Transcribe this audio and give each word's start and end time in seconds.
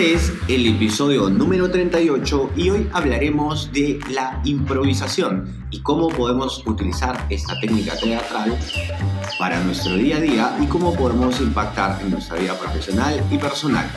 Este 0.00 0.14
es 0.14 0.32
el 0.48 0.66
episodio 0.66 1.28
número 1.28 1.70
38 1.70 2.52
y 2.56 2.70
hoy 2.70 2.88
hablaremos 2.94 3.70
de 3.70 4.00
la 4.08 4.40
improvisación 4.44 5.66
y 5.70 5.80
cómo 5.80 6.08
podemos 6.08 6.66
utilizar 6.66 7.26
esta 7.28 7.52
técnica 7.60 7.94
teatral 7.98 8.58
para 9.38 9.62
nuestro 9.62 9.96
día 9.96 10.16
a 10.16 10.20
día 10.20 10.56
y 10.58 10.64
cómo 10.68 10.94
podemos 10.94 11.38
impactar 11.42 12.00
en 12.00 12.12
nuestra 12.12 12.38
vida 12.38 12.58
profesional 12.58 13.22
y 13.30 13.36
personal. 13.36 13.90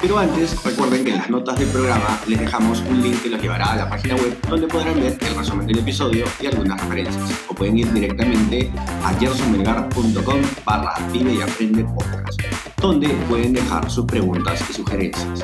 Pero 0.00 0.18
antes, 0.18 0.60
recuerden 0.64 1.04
que 1.04 1.12
en 1.12 1.18
las 1.18 1.30
notas 1.30 1.56
del 1.56 1.68
programa 1.68 2.20
les 2.26 2.40
dejamos 2.40 2.82
un 2.90 3.00
link 3.00 3.22
que 3.22 3.30
los 3.30 3.40
llevará 3.40 3.74
a 3.74 3.76
la 3.76 3.88
página 3.88 4.16
web 4.16 4.36
donde 4.50 4.66
podrán 4.66 4.98
ver 4.98 5.16
el 5.20 5.36
resumen 5.36 5.68
del 5.68 5.78
episodio 5.78 6.24
y 6.40 6.46
algunas 6.46 6.80
referencias. 6.80 7.32
O 7.46 7.54
pueden 7.54 7.78
ir 7.78 7.92
directamente 7.92 8.72
a 9.04 9.14
gersonmelgar.com 9.20 10.40
barra 10.64 10.94
vive 11.12 11.34
y 11.34 11.40
aprende 11.42 11.84
podcast, 11.84 12.42
donde 12.84 13.08
pueden 13.30 13.54
dejar 13.54 13.90
sus 13.90 14.04
preguntas 14.04 14.62
y 14.68 14.74
sugerencias. 14.74 15.42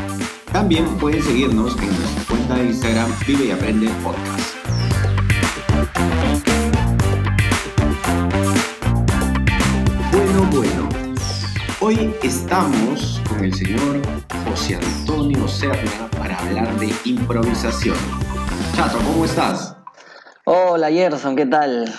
También 0.53 0.85
pueden 0.99 1.23
seguirnos 1.23 1.75
en 1.81 1.89
nuestra 1.89 2.25
cuenta 2.29 2.55
de 2.57 2.65
Instagram 2.67 3.11
Vive 3.27 3.47
y 3.47 3.51
Aprende 3.51 3.89
Podcast. 4.05 4.57
Bueno, 10.13 10.51
bueno. 10.53 10.89
Hoy 11.81 12.15
estamos 12.23 13.23
con 13.27 13.43
el 13.43 13.55
señor 13.55 14.03
José 14.47 14.77
Antonio 14.77 15.49
Serna 15.49 16.11
para 16.19 16.37
hablar 16.37 16.79
de 16.79 16.93
improvisación. 17.07 17.97
Chato, 18.77 18.99
¿cómo 18.99 19.25
estás? 19.25 19.75
Hola 20.45 20.91
Gerson, 20.91 21.37
¿qué 21.37 21.47
tal? 21.47 21.91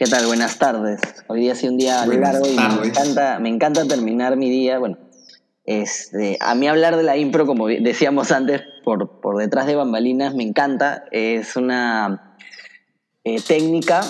¿Qué 0.00 0.06
tal? 0.06 0.24
Buenas 0.24 0.56
tardes. 0.56 0.98
Hoy 1.26 1.40
día 1.40 1.52
ha 1.52 1.54
sido 1.54 1.72
un 1.72 1.78
día 1.78 2.06
Buenas 2.06 2.32
largo 2.32 2.48
y 2.48 2.56
me 2.56 2.86
encanta, 2.86 3.38
me 3.38 3.50
encanta 3.50 3.86
terminar 3.86 4.34
mi 4.38 4.48
día. 4.48 4.78
Bueno, 4.78 4.96
este, 5.66 6.38
a 6.40 6.54
mí 6.54 6.66
hablar 6.68 6.96
de 6.96 7.02
la 7.02 7.18
impro, 7.18 7.44
como 7.44 7.68
decíamos 7.68 8.32
antes, 8.32 8.62
por, 8.82 9.20
por 9.20 9.36
detrás 9.36 9.66
de 9.66 9.76
bambalinas, 9.76 10.34
me 10.34 10.42
encanta. 10.42 11.04
Es 11.12 11.54
una 11.54 12.34
eh, 13.24 13.42
técnica 13.46 14.00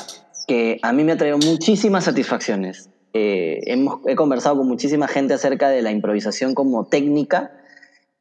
que 0.47 0.79
a 0.81 0.93
mí 0.93 1.03
me 1.03 1.11
ha 1.11 1.17
traído 1.17 1.39
muchísimas 1.39 2.05
satisfacciones. 2.05 2.89
Eh, 3.13 3.59
hemos, 3.67 3.99
he 4.07 4.15
conversado 4.15 4.59
con 4.59 4.69
muchísima 4.69 5.09
gente 5.09 5.35
acerca 5.35 5.71
de 5.71 5.83
la 5.83 5.91
improvisación 5.91 6.55
como 6.55 6.87
técnica 6.87 7.51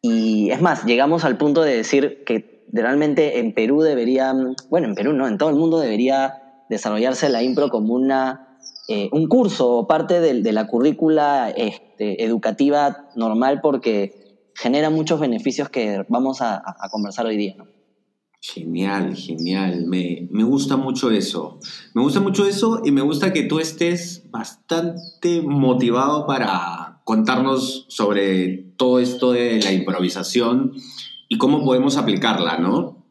y 0.02 0.50
es 0.50 0.60
más, 0.60 0.86
llegamos 0.86 1.24
al 1.24 1.38
punto 1.38 1.62
de 1.62 1.78
decir 1.78 2.24
que 2.26 2.66
realmente 2.74 3.38
en 3.38 3.54
Perú 3.54 3.84
debería, 3.84 4.34
bueno, 4.72 4.88
en 4.88 4.96
Perú 4.96 5.14
no, 5.14 5.28
en 5.28 5.38
todo 5.38 5.52
el 5.52 5.56
mundo 5.56 5.80
debería 5.80 6.49
desarrollarse 6.70 7.30
la 7.30 7.44
impro 7.44 7.70
como 7.70 7.94
una, 7.94 8.60
eh, 8.88 9.10
un 9.12 9.28
curso 9.28 9.70
o 9.70 9.88
parte 9.88 10.20
de, 10.20 10.42
de 10.42 10.52
la 10.54 10.68
currícula 10.68 11.50
este, 11.50 12.24
educativa 12.24 13.10
normal 13.16 13.60
porque 13.62 14.20
genera 14.56 14.90
muchos 14.90 15.20
beneficios 15.20 15.70
que 15.70 16.06
vamos 16.10 16.42
a, 16.42 16.62
conversar 16.92 17.26
hoy 17.26 17.38
día. 17.38 17.56
¿no? 17.58 17.66
Genial, 18.42 19.16
genial. 19.16 19.86
Me, 19.86 20.28
me 20.32 20.44
gusta 20.44 20.78
mucho 20.78 21.12
eso. 21.12 21.60
Me 21.94 22.02
gusta 22.02 22.20
mucho 22.20 22.46
eso 22.46 22.82
y 22.84 22.92
me 22.92 23.02
gusta 23.02 23.34
que 23.34 23.44
tú 23.44 23.60
estés 23.60 24.30
bastante 24.32 25.42
motivado 25.42 26.26
para 26.26 27.02
contarnos 27.06 27.86
sobre 27.90 28.74
todo 28.78 29.00
esto 29.00 29.32
de 29.32 29.62
la 29.62 29.72
improvisación 29.72 30.74
y 31.28 31.38
cómo 31.38 31.64
podemos 31.64 31.98
aplicarla, 31.98 32.58
¿no? 32.58 33.06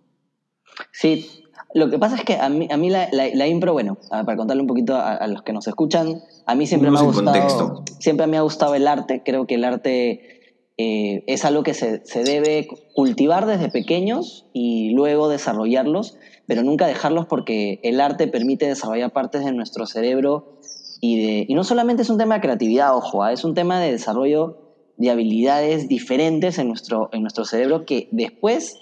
Sí, 0.92 1.26
lo 1.74 1.90
que 1.90 1.98
pasa 1.98 2.16
es 2.16 2.24
que 2.24 2.36
a 2.36 2.48
mí, 2.48 2.66
a 2.70 2.76
mí 2.76 2.88
la, 2.90 3.08
la- 3.12 3.28
la 3.32 3.46
impro, 3.46 3.72
bueno, 3.72 3.98
a- 4.10 4.24
para 4.24 4.36
contarle 4.36 4.62
un 4.62 4.68
poquito 4.68 4.94
a, 4.96 5.14
a 5.14 5.26
los 5.28 5.42
que 5.42 5.52
nos 5.52 5.66
escuchan, 5.68 6.20
a 6.46 6.54
mí 6.54 6.66
siempre 6.66 6.90
me 6.90 6.98
ha 6.98 7.02
gustado, 7.02 7.32
contexto. 7.38 7.84
siempre 8.00 8.26
me 8.26 8.36
ha 8.38 8.40
gustado 8.42 8.74
el 8.74 8.86
arte. 8.88 9.22
Creo 9.24 9.46
que 9.46 9.56
el 9.56 9.64
arte 9.64 10.40
eh, 10.78 11.24
es 11.26 11.44
algo 11.44 11.62
que 11.62 11.74
se, 11.74 12.04
se 12.06 12.22
debe 12.24 12.68
cultivar 12.94 13.46
desde 13.46 13.68
pequeños 13.68 14.46
y 14.52 14.90
luego 14.90 15.28
desarrollarlos, 15.28 16.16
pero 16.46 16.62
nunca 16.62 16.86
dejarlos 16.86 17.26
porque 17.26 17.80
el 17.82 18.00
arte 18.00 18.28
permite 18.28 18.66
desarrollar 18.66 19.12
partes 19.12 19.44
de 19.44 19.52
nuestro 19.52 19.86
cerebro 19.86 20.58
y, 21.00 21.20
de, 21.22 21.44
y 21.48 21.54
no 21.54 21.64
solamente 21.64 22.02
es 22.02 22.10
un 22.10 22.16
tema 22.18 22.36
de 22.36 22.40
creatividad, 22.40 22.96
ojo, 22.96 23.22
ah, 23.22 23.32
es 23.32 23.44
un 23.44 23.54
tema 23.54 23.78
de 23.80 23.92
desarrollo 23.92 24.56
de 24.96 25.10
habilidades 25.10 25.86
diferentes 25.88 26.58
en 26.58 26.68
nuestro, 26.68 27.08
en 27.12 27.20
nuestro 27.22 27.44
cerebro 27.44 27.84
que 27.84 28.08
después 28.10 28.78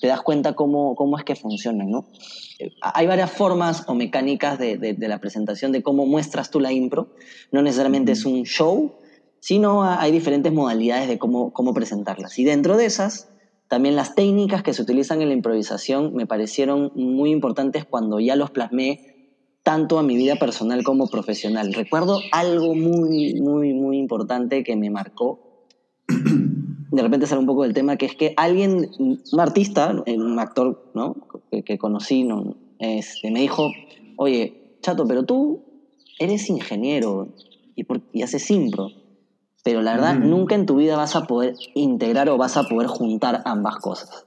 te 0.00 0.06
das 0.06 0.22
cuenta 0.22 0.54
cómo, 0.54 0.94
cómo 0.94 1.18
es 1.18 1.24
que 1.24 1.34
funcionan, 1.34 1.90
¿no? 1.90 2.06
Eh, 2.58 2.70
Hay 2.82 3.06
varias 3.06 3.30
formas 3.32 3.84
o 3.88 3.94
mecánicas 3.94 4.58
de, 4.58 4.76
de- 4.78 4.94
de 4.94 5.08
la 5.08 5.18
presentación 5.18 5.72
de 5.72 5.82
cómo 5.82 6.06
muestras 6.06 6.50
tú 6.50 6.60
la 6.60 6.72
impro. 6.72 7.08
No 7.52 7.62
necesariamente 7.62 8.12
es 8.12 8.24
un 8.24 8.42
show, 8.44 8.92
sino 9.40 9.84
hay 9.84 10.10
diferentes 10.12 10.52
modalidades 10.52 11.08
de 11.08 11.18
cómo, 11.18 11.52
cómo 11.52 11.72
presentarlas. 11.74 12.38
Y 12.38 12.44
dentro 12.44 12.76
de 12.76 12.86
esas, 12.86 13.28
también 13.68 13.96
las 13.96 14.14
técnicas 14.14 14.62
que 14.62 14.72
se 14.74 14.82
utilizan 14.82 15.20
en 15.22 15.28
la 15.28 15.34
improvisación 15.34 16.14
me 16.14 16.26
parecieron 16.26 16.90
muy 16.94 17.30
importantes 17.30 17.84
cuando 17.88 18.18
ya 18.20 18.34
los 18.36 18.50
plasmé 18.50 19.00
tanto 19.62 19.98
a 19.98 20.02
mi 20.02 20.16
vida 20.16 20.36
personal 20.36 20.82
como 20.82 21.08
profesional. 21.08 21.74
Recuerdo 21.74 22.20
algo 22.32 22.74
muy, 22.74 23.34
muy, 23.34 23.74
muy 23.74 23.98
importante 23.98 24.62
que 24.64 24.76
me 24.76 24.88
marcó 24.90 25.40
de 26.98 27.04
repente 27.04 27.26
sale 27.28 27.40
un 27.40 27.46
poco 27.46 27.62
del 27.62 27.74
tema, 27.74 27.96
que 27.96 28.06
es 28.06 28.16
que 28.16 28.34
alguien, 28.36 28.90
un 28.98 29.40
artista, 29.40 29.94
un 30.06 30.38
actor 30.40 30.90
¿no? 30.94 31.14
que, 31.50 31.62
que 31.62 31.78
conocí, 31.78 32.24
¿no? 32.24 32.56
este, 32.80 33.30
me 33.30 33.40
dijo, 33.40 33.70
oye, 34.16 34.76
Chato, 34.82 35.06
pero 35.06 35.24
tú 35.24 35.62
eres 36.18 36.48
ingeniero 36.50 37.28
y, 37.76 37.84
por- 37.84 38.00
y 38.12 38.22
haces 38.22 38.50
impro, 38.50 38.88
pero 39.62 39.80
la 39.82 39.92
verdad 39.92 40.14
Mm. 40.18 40.28
nunca 40.30 40.54
en 40.56 40.66
tu 40.66 40.76
vida 40.76 40.96
vas 40.96 41.14
a 41.14 41.26
poder 41.26 41.54
integrar 41.74 42.28
o 42.28 42.36
vas 42.36 42.56
a 42.56 42.64
poder 42.68 42.88
juntar 42.88 43.42
ambas 43.44 43.76
cosas. 43.76 44.26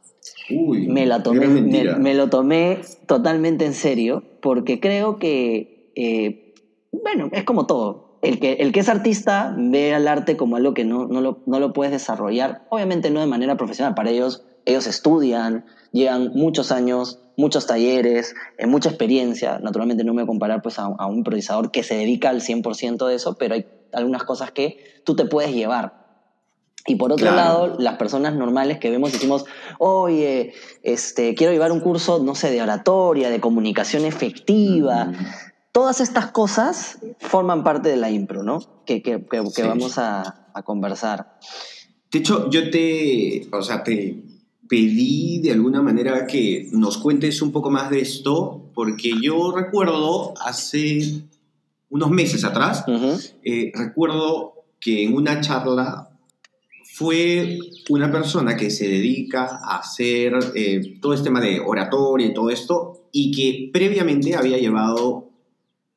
Uy, 0.50 0.88
Me, 0.88 1.06
la 1.06 1.24
tomé, 1.24 1.48
me 1.48 2.14
lo 2.14 2.30
tomé 2.30 2.80
totalmente 3.06 3.66
en 3.66 3.74
serio 3.74 4.24
porque 4.42 4.80
creo 4.80 5.20
que, 5.20 5.92
eh, 5.96 6.54
bueno, 6.92 7.30
es 7.34 7.44
como 7.44 7.66
todo. 7.66 8.11
El 8.22 8.40
que, 8.40 8.54
el 8.54 8.72
que 8.72 8.82
es 8.82 8.90
artista 8.90 9.54
ve 9.58 9.94
al 9.96 10.08
arte 10.08 10.38
como 10.38 10.56
algo 10.56 10.74
que 10.74 10.86
no, 10.86 11.08
no, 11.08 11.22
lo, 11.22 11.40
no 11.46 11.59
lo 11.59 11.74
puedes 11.74 11.92
desarrollar, 11.92 12.64
obviamente 12.70 13.09
no 13.09 13.20
de 13.20 13.26
manera 13.28 13.58
profesional. 13.58 13.96
Para 13.96 14.12
ellos, 14.12 14.44
ellos 14.66 14.86
estudian, 14.86 15.66
llevan 15.92 16.31
muchos 16.36 16.72
años, 16.72 17.20
muchos 17.36 17.66
talleres, 17.66 18.36
eh, 18.58 18.68
mucha 18.68 18.90
experiencia. 18.90 19.60
Naturalmente 19.60 20.04
no 20.04 20.14
me 20.14 20.22
voy 20.22 20.26
a 20.26 20.28
comparar 20.28 20.62
pues, 20.62 20.78
a, 20.78 20.84
a 20.84 21.08
un 21.08 21.18
improvisador 21.18 21.72
que 21.72 21.81
se 21.84 21.96
dedica 21.96 22.30
al 22.30 22.42
100% 22.42 23.08
de 23.08 23.16
eso, 23.16 23.36
pero 23.40 23.56
hay 23.56 23.66
algunas 23.92 24.24
cosas 24.24 24.52
que 24.52 24.78
tú 25.04 25.16
te 25.16 25.26
puedes 25.26 25.54
llevar. 25.54 26.02
Y 26.88 26.96
por 26.96 27.12
otro 27.12 27.28
Claro. 27.28 27.36
lado, 27.38 27.76
las 27.80 27.98
personas 27.98 28.36
normales 28.36 28.80
que 28.80 28.90
vemos 28.90 29.12
decimos, 29.12 29.46
oye, 29.78 30.54
este, 30.84 31.36
quiero 31.36 31.54
llevar 31.54 31.72
un 31.72 31.80
curso, 31.80 32.24
no 32.24 32.34
sé, 32.34 32.50
de 32.51 32.62
oratoria, 32.62 33.30
de 33.30 33.40
comunicación 33.40 34.06
efectiva. 34.06 35.06
Mm. 35.06 35.16
Todas 35.71 36.01
estas 36.01 36.31
cosas 36.31 37.00
forman 37.19 37.63
parte 37.63 37.89
de 37.89 37.97
la 37.97 38.09
impro, 38.12 38.44
¿no? 38.44 38.59
Que, 38.85 39.01
que- 39.01 39.25
que- 39.25 39.41
que 39.44 39.62
Sí. 39.62 39.68
vamos 39.68 39.97
a, 39.97 40.50
a 40.53 40.63
conversar. 40.63 41.39
De 42.12 42.19
hecho, 42.19 42.50
yo 42.50 42.69
te, 42.69 43.47
o 43.53 43.62
sea, 43.62 43.83
te 43.83 44.21
pedí 44.68 45.39
de 45.39 45.51
alguna 45.51 45.81
manera 45.81 46.27
que 46.27 46.68
nos 46.71 46.97
cuentes 46.97 47.41
un 47.41 47.51
poco 47.51 47.69
más 47.71 47.89
de 47.89 48.01
esto, 48.01 48.69
porque 48.73 49.13
yo 49.21 49.53
recuerdo 49.56 50.33
hace 50.41 51.21
unos 51.89 52.09
meses 52.09 52.44
atrás, 52.44 52.83
eh, 53.44 53.71
recuerdo 53.73 54.53
que 54.79 55.03
en 55.03 55.13
una 55.13 55.39
charla 55.41 56.09
fue 56.94 57.59
una 57.89 58.12
persona 58.12 58.56
que 58.57 58.69
se 58.69 58.88
dedica 58.88 59.59
a 59.63 59.77
hacer 59.79 60.33
eh, 60.56 60.97
todo 61.01 61.13
este 61.13 61.25
tema 61.25 61.39
de 61.41 61.59
oratoria 61.59 62.27
y 62.27 62.33
todo 62.33 62.50
esto, 62.50 63.07
y 63.12 63.31
que 63.31 63.69
previamente 63.71 64.35
había 64.35 64.57
llevado, 64.57 65.31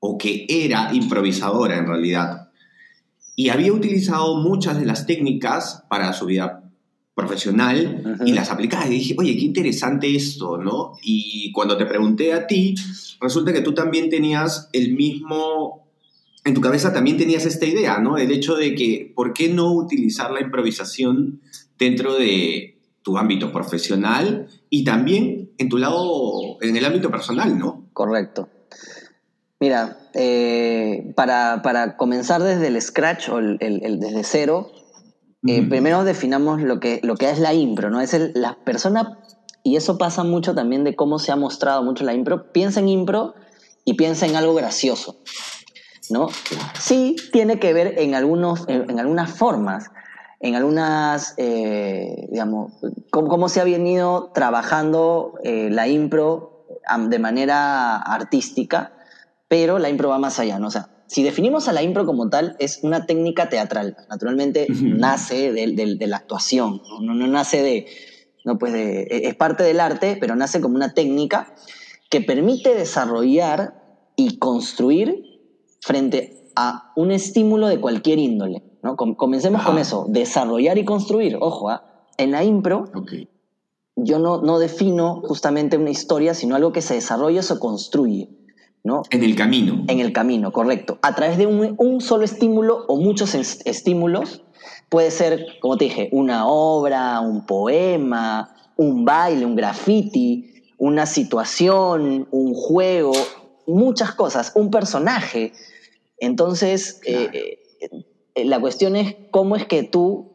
o 0.06 0.18
que 0.18 0.46
era 0.48 0.92
improvisadora 0.92 1.78
en 1.78 1.86
realidad, 1.86 2.50
y 3.36 3.48
había 3.48 3.72
utilizado 3.72 4.36
muchas 4.36 4.78
de 4.78 4.84
las 4.84 5.06
técnicas 5.06 5.84
para 5.88 6.12
su 6.12 6.26
vida 6.26 6.62
profesional 7.14 8.18
y 8.26 8.32
las 8.32 8.50
aplicaba 8.50 8.86
y 8.86 8.90
dije, 8.90 9.14
oye, 9.16 9.36
qué 9.36 9.44
interesante 9.44 10.14
esto, 10.14 10.58
¿no? 10.58 10.92
Y 11.02 11.50
cuando 11.52 11.76
te 11.76 11.86
pregunté 11.86 12.32
a 12.32 12.46
ti, 12.46 12.74
resulta 13.20 13.52
que 13.52 13.60
tú 13.62 13.72
también 13.72 14.10
tenías 14.10 14.68
el 14.72 14.94
mismo, 14.94 15.88
en 16.44 16.54
tu 16.54 16.60
cabeza 16.60 16.92
también 16.92 17.16
tenías 17.16 17.46
esta 17.46 17.66
idea, 17.66 17.98
¿no? 17.98 18.18
El 18.18 18.30
hecho 18.30 18.56
de 18.56 18.74
que, 18.74 19.12
¿por 19.14 19.32
qué 19.32 19.48
no 19.48 19.72
utilizar 19.72 20.30
la 20.32 20.42
improvisación 20.42 21.40
dentro 21.78 22.14
de, 22.14 22.74
tu 23.04 23.18
ámbito 23.18 23.52
profesional 23.52 24.48
y 24.70 24.82
también 24.82 25.50
en 25.58 25.68
tu 25.68 25.76
lado, 25.76 26.56
en 26.62 26.74
el 26.74 26.84
ámbito 26.84 27.10
personal, 27.10 27.56
¿no? 27.56 27.86
Correcto. 27.92 28.48
Mira, 29.64 29.96
eh, 30.12 31.14
para, 31.16 31.96
comenzar 31.96 32.43
desde 32.43 32.66
el 32.66 32.82
scratch 32.82 33.31
o 33.31 33.38
el, 33.38 33.99
desde 33.99 34.22
cero, 34.22 34.70
eh, 35.49 35.66
primero 35.66 36.05
definamos 36.05 36.61
lo 36.61 36.81
que, 36.81 37.00
lo 37.02 37.16
que 37.16 37.31
es 37.31 37.38
la 37.38 37.55
impro, 37.55 37.88
¿no? 37.88 38.02
Es 38.02 38.12
el, 38.12 38.32
la 38.34 38.58
persona, 38.62 39.20
y 39.62 39.76
eso 39.76 39.96
pasa 39.96 40.22
mucho 40.22 40.55
también 40.55 40.84
de 40.84 40.94
cómo 40.94 41.19
se 41.19 41.32
ha 41.32 41.37
mostrado 41.37 41.82
mucho 41.82 42.05
la 42.05 42.12
impro, 42.12 42.52
piensa 42.52 42.81
en 42.81 42.90
impro 42.90 43.32
y 43.87 43.94
piensa 43.94 44.26
en 44.26 44.37
algo 44.37 44.52
gracioso, 44.52 45.22
¿no? 46.10 46.28
Sí 46.78 47.17
tiene 47.32 47.58
que 47.58 47.72
ver 47.72 47.99
en, 47.99 48.14
algunos, 48.14 48.69
en, 48.69 49.00
algunas 49.00 49.31
formas, 49.31 49.90
en 50.40 50.56
algunas, 50.56 51.32
eh, 51.38 52.28
digamos, 52.31 52.75
cómo, 53.10 53.49
se 53.49 53.62
ha 53.62 53.64
venido 53.64 54.31
trabajando 54.34 55.38
la 55.43 55.88
impro 55.88 56.67
de 57.08 57.19
manera 57.19 57.96
artística, 57.96 58.94
pero 59.54 59.78
la 59.78 59.88
impro 59.88 60.08
va 60.08 60.18
más 60.18 60.40
allá, 60.40 60.58
¿no? 60.58 60.66
O 60.66 60.70
sea, 60.72 60.88
si 61.06 61.22
definimos 61.22 61.68
a 61.68 61.72
la 61.72 61.80
impro 61.80 62.04
como 62.04 62.28
tal, 62.28 62.56
es 62.58 62.80
una 62.82 63.06
técnica 63.06 63.48
teatral. 63.48 63.96
Naturalmente 64.10 64.66
nace 64.82 65.52
de, 65.52 66.06
la 66.08 66.16
actuación, 66.16 66.82
¿no? 67.00 67.14
No, 67.14 67.26
nace 67.28 67.62
de, 67.62 67.86
no, 68.44 68.58
pues 68.58 68.74
e, 68.74 69.28
es 69.28 69.36
parte 69.36 69.62
del 69.62 69.78
arte, 69.78 70.16
pero 70.20 70.34
nace 70.34 70.60
como 70.60 70.74
una 70.74 70.92
técnica 70.92 71.54
que 72.10 72.20
permite 72.20 72.74
desarrollar 72.74 73.80
y 74.16 74.38
construir 74.38 75.22
frente 75.80 76.50
a 76.56 76.92
un 76.96 77.12
estímulo 77.12 77.68
de 77.68 77.80
cualquier 77.80 78.18
índole. 78.18 78.64
¿no? 78.82 78.96
Comencemos 78.96 79.62
con 79.62 79.78
eso, 79.78 80.06
desarrollar 80.08 80.78
y 80.78 80.84
construir. 80.84 81.38
Ojo, 81.40 81.70
¿ah? 81.70 82.08
en 82.18 82.32
la 82.32 82.42
impro 82.42 82.90
yo 83.94 84.18
no, 84.18 84.42
no 84.42 84.58
defino 84.58 85.22
justamente 85.24 85.76
una 85.76 85.90
historia, 85.90 86.34
sino 86.34 86.56
algo 86.56 86.72
que 86.72 86.82
se 86.82 86.94
desarrolla 86.94 87.38
o 87.38 87.44
se 87.44 87.60
construye. 87.60 88.44
En 89.10 89.22
el 89.22 89.34
camino. 89.34 89.84
En 89.88 90.00
el 90.00 90.12
camino, 90.12 90.52
correcto. 90.52 90.98
A 91.00 91.14
través 91.14 91.38
de 91.38 91.46
un, 91.46 92.00
solo 92.02 92.25
estímulo 92.25 92.84
o 92.86 92.96
muchos 92.96 93.34
estímulos, 93.34 94.42
puede 94.90 95.10
ser, 95.10 95.46
como 95.60 95.78
te 95.78 95.86
dije, 95.86 96.10
una 96.12 96.46
obra, 96.46 97.20
un 97.20 97.46
poema, 97.46 98.54
un 98.76 99.06
baile, 99.06 99.46
un 99.46 99.56
graffiti, 99.56 100.64
una 100.76 101.06
situación, 101.06 102.28
un 102.31 102.52
juego, 102.52 103.14
muchas 103.66 104.12
cosas, 104.12 104.52
un 104.54 104.70
personaje. 104.70 105.52
Entonces, 106.19 107.00
eh, 107.06 107.58
eh, 108.34 108.44
la 108.44 108.60
cuestión 108.60 108.96
es 108.96 109.16
cómo 109.31 109.56
es 109.56 109.64
que 109.64 109.82
tú 109.82 110.33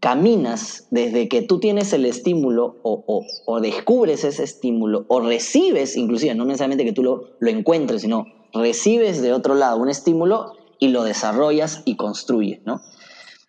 caminas 0.00 0.86
desde 0.90 1.28
que 1.28 1.42
tú 1.42 1.60
tienes 1.60 1.92
el 1.92 2.04
estímulo 2.04 2.76
o, 2.82 3.60
descubres 3.60 4.24
ese 4.24 4.44
estímulo 4.44 5.04
o 5.08 5.20
recibes, 5.20 5.96
inclusive, 5.96 6.34
no 6.34 6.44
necesariamente 6.44 6.84
que 6.84 6.92
tú 6.92 7.02
lo, 7.02 7.36
lo 7.38 7.50
encuentres, 7.50 8.02
sino 8.02 8.26
recibes 8.52 9.20
de 9.22 9.32
otro 9.32 9.54
lado 9.54 9.78
un 9.78 9.88
estímulo 9.88 10.52
y 10.78 10.88
lo 10.88 11.04
desarrollas 11.04 11.82
y 11.84 11.96
construyes, 11.96 12.60
¿no? 12.64 12.80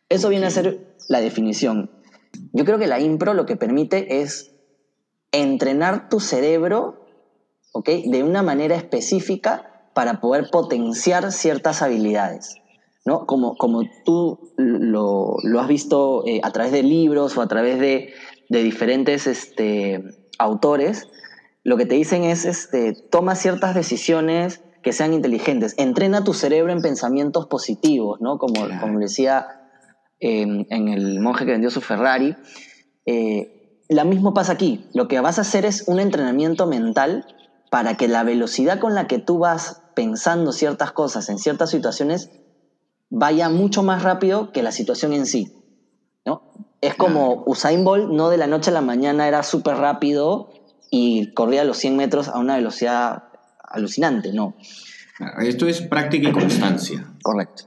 Eso 0.10 0.30
viene 0.30 0.45
a 0.45 0.51
ser 0.51 0.95
la 1.10 1.22
definición. 1.22 1.92
Yo 2.54 2.66
creo 2.66 2.77
que 2.77 2.88
la 2.88 3.00
impro 3.00 3.33
lo 3.33 3.45
que 3.45 3.56
permite 3.56 4.22
es 4.22 4.51
entrenar 5.31 6.10
tu 6.10 6.19
cerebro, 6.19 7.06
¿ok? 7.74 7.89
De 8.06 8.24
una 8.24 8.44
manera 8.44 8.75
específica 8.75 9.89
para 9.94 10.22
poder 10.22 10.50
potenciar 10.51 11.31
ciertas 11.31 11.81
habilidades. 11.81 12.56
¿No? 13.06 13.25
Como, 13.28 13.56
como 13.56 13.84
tú 14.04 14.52
lo, 14.57 15.38
has 15.60 15.68
visto 15.68 16.24
eh, 16.25 16.42
a 16.44 16.52
través 16.52 16.72
de 16.72 16.84
libros 16.84 17.38
o 17.38 17.42
a 17.42 17.48
través 17.48 17.80
de, 17.80 18.13
diferentes 18.50 19.28
este, 19.28 20.04
autores, 20.38 21.07
lo 21.63 21.78
que 21.78 21.86
te 21.86 21.96
dicen 21.96 22.24
es, 22.24 22.46
este, 22.46 22.94
toma 23.12 23.36
ciertas 23.36 23.75
decisiones 23.75 24.62
que 24.84 24.94
sean 24.94 25.13
inteligentes, 25.13 25.74
entrena 25.78 26.24
tu 26.24 26.34
cerebro 26.34 26.72
en 26.72 26.81
pensamientos 26.81 27.48
positivos, 27.48 28.22
¿no? 28.22 28.38
Como, 28.38 28.68
como 28.80 29.00
decía 29.00 29.48
em, 30.19 30.66
en 30.69 30.90
el 30.90 31.19
monje 31.22 31.46
que 31.46 31.54
vendió 31.54 31.72
su 31.72 31.81
Ferrari. 31.81 32.36
Eh, 33.08 33.84
lo 33.90 34.06
mismo 34.06 34.34
pasa 34.34 34.54
aquí, 34.54 34.86
lo 34.94 35.08
que 35.08 35.19
vas 35.19 35.38
a 35.40 35.42
hacer 35.42 35.66
es 35.66 35.88
un 35.88 36.00
entrenamiento 36.00 36.68
mental 36.68 37.25
para 37.72 37.98
que 37.98 38.08
la 38.08 38.24
velocidad 38.24 38.80
con 38.80 38.94
la 38.94 39.08
que 39.08 39.18
tú 39.19 39.40
vas 39.40 39.81
pensando 39.96 40.51
ciertas 40.51 40.92
cosas 40.92 41.30
en 41.30 41.40
ciertas 41.40 41.72
situaciones 41.72 42.30
vaya 43.10 43.50
mucho 43.50 43.84
más 43.84 44.04
rápido 44.04 44.52
que 44.52 44.63
la 44.63 44.72
situación 44.72 45.13
en 45.13 45.25
sí. 45.25 45.54
¿no? 46.25 46.54
Es 46.81 46.96
como 46.96 47.44
Usain 47.46 47.84
Bolt, 47.84 48.10
no 48.10 48.30
de 48.30 48.38
la 48.38 48.48
noche 48.48 48.72
a 48.72 48.74
la 48.74 48.81
mañana 48.81 49.28
era 49.28 49.44
súper 49.44 49.78
rápido 49.78 50.52
y 50.90 51.34
corría 51.34 51.63
los 51.63 51.78
100 51.78 51.96
metros 51.96 52.28
a 52.28 52.38
una 52.40 52.56
velocidad 52.56 53.24
alucinante, 53.63 54.34
no. 54.34 54.56
Esto 55.40 55.68
es 55.68 55.81
práctica 55.81 56.30
y 56.30 56.31
constancia. 56.31 57.06
Correcto. 57.24 57.63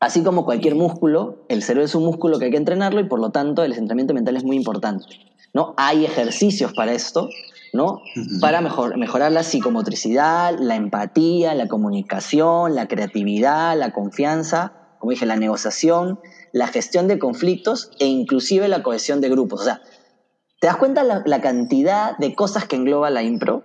Así 0.00 0.22
como 0.22 0.44
cualquier 0.44 0.74
músculo, 0.74 1.44
el 1.48 1.62
cerebro 1.62 1.84
es 1.84 1.94
un 1.94 2.04
músculo 2.04 2.38
que 2.38 2.46
hay 2.46 2.50
que 2.52 2.56
entrenarlo 2.56 3.00
y 3.00 3.04
por 3.04 3.18
lo 3.18 3.30
tanto 3.30 3.64
el 3.64 3.72
entrenamiento 3.72 4.14
mental 4.14 4.36
es 4.36 4.44
muy 4.44 4.56
importante. 4.56 5.06
¿no? 5.54 5.74
Hay 5.76 6.04
ejercicios 6.04 6.72
para 6.72 6.92
esto, 6.92 7.28
¿no? 7.72 8.02
Para 8.40 8.60
mejorar 8.60 9.32
la 9.32 9.42
psicomotricidad, 9.42 10.58
la 10.58 10.76
empatía, 10.76 11.54
la 11.54 11.68
comunicación, 11.68 12.74
la 12.74 12.88
creatividad, 12.88 13.78
la 13.78 13.92
confianza, 13.92 14.72
como 14.98 15.12
dije, 15.12 15.26
la 15.26 15.36
negociación, 15.36 16.18
la 16.52 16.66
gestión 16.66 17.08
de 17.08 17.18
conflictos 17.18 17.90
e 17.98 18.06
inclusive 18.06 18.68
la 18.68 18.82
cohesión 18.82 19.20
de 19.20 19.28
grupos. 19.28 19.60
O 19.60 19.64
sea, 19.64 19.80
¿te 20.60 20.66
das 20.66 20.76
cuenta 20.76 21.04
la, 21.04 21.40
cantidad 21.40 22.16
de 22.18 22.34
cosas 22.34 22.66
que 22.66 22.76
engloba 22.76 23.10
la 23.10 23.22
impro, 23.22 23.62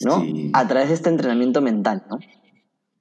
¿no? 0.00 0.24
A 0.52 0.68
través 0.68 0.88
de 0.88 0.94
este 0.94 1.08
entrenamiento 1.08 1.60
mental, 1.62 2.04
¿no? 2.10 2.18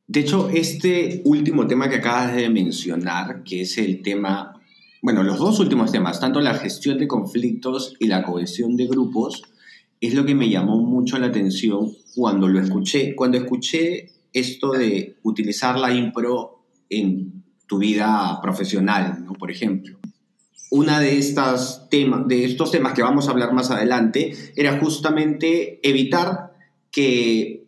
De 0.07 0.19
hecho, 0.19 0.49
este 0.49 1.23
último 1.25 1.65
tema 1.65 1.89
que 1.89 1.95
acabas 1.95 2.35
de 2.35 2.47
mencionar, 2.49 3.43
que 3.43 3.61
es 3.61 3.77
el 3.79 4.03
tema, 4.03 4.61
bueno, 5.01 5.23
los 5.23 5.39
dos 5.39 5.59
últimos 5.59 5.91
temas, 5.91 6.19
tanto 6.19 6.41
la 6.41 6.53
gestión 6.53 6.99
de 6.99 7.07
conflictos 7.07 7.95
y 7.99 8.07
la 8.07 8.23
cohesión 8.23 8.75
de 8.75 8.85
grupos, 8.85 9.41
es 10.07 10.13
lo 10.13 10.25
que 10.25 10.35
me 10.35 10.49
llamó 10.49 10.77
mucho 10.77 11.17
la 11.17 11.27
atención 11.27 11.91
cuando 12.15 12.47
lo 12.47 12.59
escuché, 12.59 13.15
cuando 13.15 13.37
escuché 13.37 14.11
esto 14.33 14.71
de 14.71 15.15
utilizar 15.23 15.79
la 15.79 15.93
impro 15.93 16.65
en 16.89 17.43
tu 17.67 17.77
vida 17.77 18.39
profesional, 18.41 19.23
¿no? 19.25 19.33
Por 19.33 19.51
ejemplo. 19.51 19.97
Una 20.71 20.99
de, 20.99 21.17
estas 21.17 21.87
temas, 21.89 22.27
de 22.27 22.43
estos 22.43 22.71
temas 22.71 22.93
que 22.93 23.03
vamos 23.03 23.27
a 23.27 23.31
hablar 23.31 23.53
más 23.53 23.71
adelante 23.71 24.35
era 24.55 24.79
justamente 24.79 25.79
evitar 25.87 26.53
que, 26.91 27.65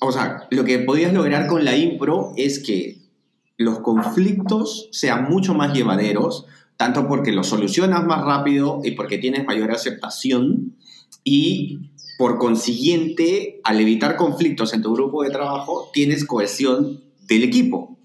o 0.00 0.12
sea, 0.12 0.48
lo 0.50 0.64
que 0.64 0.80
podías 0.80 1.14
lograr 1.14 1.46
con 1.46 1.64
la 1.64 1.76
impro 1.76 2.32
es 2.36 2.58
que 2.58 2.98
los 3.56 3.80
conflictos 3.80 4.88
sean 4.92 5.30
mucho 5.30 5.54
más 5.54 5.72
llevaderos, 5.72 6.46
tanto 6.76 7.06
porque 7.06 7.32
los 7.32 7.46
solucionas 7.46 8.04
más 8.04 8.24
rápido 8.24 8.80
y 8.82 8.92
porque 8.92 9.18
tienes 9.18 9.46
mayor 9.46 9.70
aceptación, 9.70 10.76
y 11.24 11.92
por 12.18 12.38
consiguiente, 12.38 13.60
al 13.64 13.80
evitar 13.80 14.16
conflictos 14.16 14.74
en 14.74 14.82
tu 14.82 14.92
grupo 14.92 15.22
de 15.22 15.30
trabajo, 15.30 15.90
tienes 15.92 16.24
cohesión 16.24 17.02
del 17.26 17.42
equipo. 17.42 17.96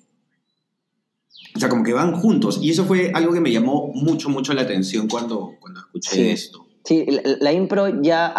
O 1.56 1.60
sea, 1.60 1.70
como 1.70 1.84
que 1.84 1.94
van 1.94 2.14
juntos. 2.14 2.60
Y 2.62 2.70
eso 2.70 2.86
fue 2.86 3.12
algo 3.14 3.34
que 3.34 3.40
me 3.40 3.52
llamó 3.52 3.92
mucho, 3.94 4.30
mucho 4.30 4.54
la 4.54 4.64
atención 4.64 5.08
cuando, 5.08 5.56
cuando 5.60 5.82
escuché 5.82 6.32
esto. 6.32 6.66
Sí, 6.84 7.06
la, 7.42 7.52
impro 7.52 8.02
ya, 8.02 8.34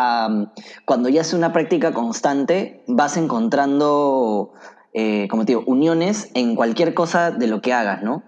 cuando 0.87 1.09
ya 1.11 1.21
es 1.21 1.35
una 1.35 1.53
práctica 1.53 1.93
constante, 1.93 2.83
vas 2.87 3.17
encontrando, 3.17 4.55
eh, 4.95 5.29
como 5.29 5.45
te 5.45 5.53
digo, 5.53 5.65
uniones 5.67 6.31
en 6.35 6.57
cualquier 6.57 6.95
cosa 6.95 7.31
de 7.31 7.47
lo 7.47 7.61
que 7.61 7.75
hagas, 7.75 8.03
¿no? 8.03 8.23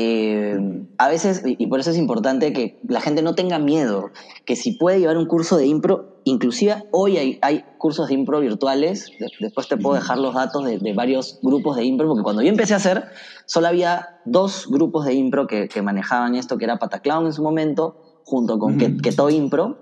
Eh, 0.00 0.56
a 0.96 1.08
veces, 1.08 1.42
y 1.44 1.66
por 1.66 1.80
eso 1.80 1.90
es 1.90 1.96
importante 1.96 2.52
que 2.52 2.78
la 2.86 3.00
gente 3.00 3.20
no 3.20 3.34
tenga 3.34 3.58
miedo, 3.58 4.10
que 4.44 4.54
si 4.54 4.72
puede 4.72 5.00
llevar 5.00 5.16
un 5.16 5.26
curso 5.26 5.56
de 5.56 5.66
impro, 5.66 6.20
inclusive 6.22 6.84
hoy 6.92 7.38
hay, 7.42 7.64
cursos 7.78 8.06
de 8.08 8.14
impro 8.14 8.38
virtuales, 8.38 9.10
después 9.40 9.66
te 9.66 9.76
puedo 9.76 9.96
dejar 9.96 10.18
los 10.18 10.34
datos 10.34 10.64
de, 10.64 10.92
varios 10.94 11.40
grupos 11.42 11.76
de 11.76 11.84
impro, 11.84 12.06
porque 12.06 12.22
cuando 12.22 12.42
yo 12.42 12.48
empecé 12.48 12.74
a 12.74 12.76
hacer, 12.76 13.06
solo 13.46 13.66
había 13.66 14.20
dos 14.24 14.68
grupos 14.68 15.04
de 15.04 15.14
impro 15.14 15.48
que, 15.48 15.82
manejaban 15.82 16.36
esto, 16.36 16.58
que 16.58 16.64
era 16.64 16.78
Pataclown 16.78 17.26
en 17.26 17.32
su 17.32 17.42
momento, 17.42 18.22
junto 18.24 18.60
con 18.60 18.78
Keto 18.78 19.30
Impro, 19.30 19.78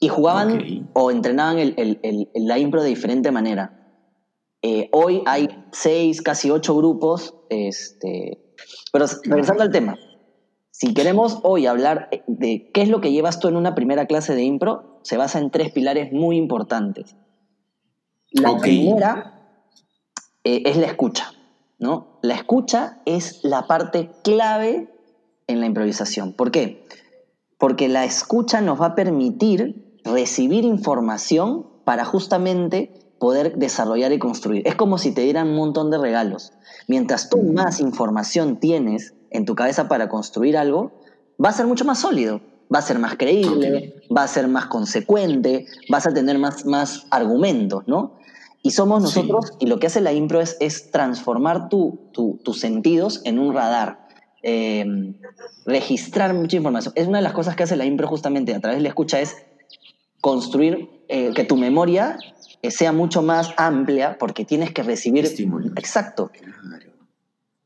y 0.00 0.08
jugaban 0.08 0.88
o 0.94 1.10
entrenaban 1.10 1.58
la 2.34 2.58
impro 2.58 2.82
de 2.82 2.88
diferente 2.88 3.30
manera. 3.30 3.80
Eh, 4.62 4.88
hoy 4.92 5.22
hay 5.26 5.48
seis, 5.72 6.22
casi 6.22 6.50
ocho 6.50 6.74
grupos, 6.74 7.34
este, 7.50 8.43
pero 8.92 9.06
regresando 9.24 9.62
al 9.62 9.70
tema, 9.70 9.96
si 10.70 10.92
queremos 10.92 11.38
hoy 11.42 11.66
hablar 11.66 12.08
de 12.26 12.70
qué 12.72 12.82
es 12.82 12.88
lo 12.88 13.00
que 13.00 13.12
llevas 13.12 13.38
tú 13.38 13.48
en 13.48 13.56
una 13.56 13.74
primera 13.74 14.06
clase 14.06 14.34
de 14.34 14.42
impro, 14.42 14.98
se 15.02 15.16
basa 15.16 15.38
en 15.38 15.50
tres 15.50 15.70
pilares 15.70 16.12
muy 16.12 16.36
importantes. 16.36 17.14
La 18.32 18.58
primera 18.58 19.34
eh, 20.42 20.62
es 20.66 20.76
la 20.76 20.86
escucha, 20.86 21.32
¿no? 21.78 22.18
La 22.22 22.34
escucha 22.34 23.00
es 23.04 23.44
la 23.44 23.68
parte 23.68 24.10
clave 24.24 24.88
en 25.46 25.60
la 25.60 25.66
improvisación. 25.66 26.32
¿Por 26.32 26.50
qué? 26.50 26.86
Porque 27.58 27.88
la 27.88 28.04
escucha 28.04 28.60
nos 28.60 28.80
va 28.80 28.86
a 28.86 28.94
permitir 28.94 30.00
recibir 30.04 30.64
información 30.64 31.66
para 31.84 32.04
justamente 32.04 33.03
poder 33.18 33.56
desarrollar 33.56 34.12
y 34.12 34.18
construir. 34.18 34.66
Es 34.66 34.74
como 34.74 34.98
si 34.98 35.12
te 35.12 35.22
dieran 35.22 35.48
un 35.48 35.56
montón 35.56 35.90
de 35.90 35.98
regalos. 35.98 36.52
Mientras 36.88 37.30
tú 37.30 37.42
más 37.42 37.80
información 37.80 38.58
tienes 38.58 39.14
en 39.30 39.44
tu 39.44 39.54
cabeza 39.54 39.88
para 39.88 40.08
construir 40.08 40.56
algo, 40.56 40.92
va 41.42 41.50
a 41.50 41.52
ser 41.52 41.66
mucho 41.66 41.84
más 41.84 42.00
sólido, 42.00 42.40
va 42.72 42.78
a 42.78 42.82
ser 42.82 42.98
más 42.98 43.16
creíble, 43.16 44.02
va 44.14 44.24
a 44.24 44.28
ser 44.28 44.48
más 44.48 44.66
consecuente, 44.66 45.66
vas 45.88 46.06
a 46.06 46.12
tener 46.12 46.38
más, 46.38 46.66
más 46.66 47.06
argumentos, 47.10 47.84
¿no? 47.86 48.16
Y 48.62 48.70
somos 48.70 49.02
nosotros, 49.02 49.52
y 49.58 49.66
lo 49.66 49.78
que 49.78 49.88
hace 49.88 50.00
la 50.00 50.12
impro 50.12 50.40
es, 50.40 50.56
es 50.58 50.90
transformar 50.90 51.68
tu, 51.68 52.10
tus 52.12 52.60
sentidos 52.60 53.20
en 53.24 53.38
un 53.38 53.52
radar. 53.52 54.04
Em, 54.42 55.14
registrar 55.64 56.34
mucha 56.34 56.56
información. 56.56 56.92
Es 56.96 57.06
una 57.06 57.18
de 57.18 57.24
las 57.24 57.32
cosas 57.32 57.56
que 57.56 57.62
hace 57.62 57.76
la 57.76 57.86
impro 57.86 58.06
justamente 58.06 58.54
a 58.54 58.60
través 58.60 58.78
de 58.78 58.82
la 58.82 58.88
escucha, 58.88 59.20
es 59.20 59.36
construir 60.20 60.88
eh, 61.08 61.32
que 61.34 61.44
tu 61.44 61.56
memoria 61.56 62.18
sea 62.70 62.92
mucho 62.92 63.22
más 63.22 63.50
amplia 63.56 64.16
porque 64.18 64.44
tienes 64.44 64.72
que 64.72 64.82
recibir... 64.82 65.24
Estímulos. 65.24 65.72
Exacto. 65.76 66.30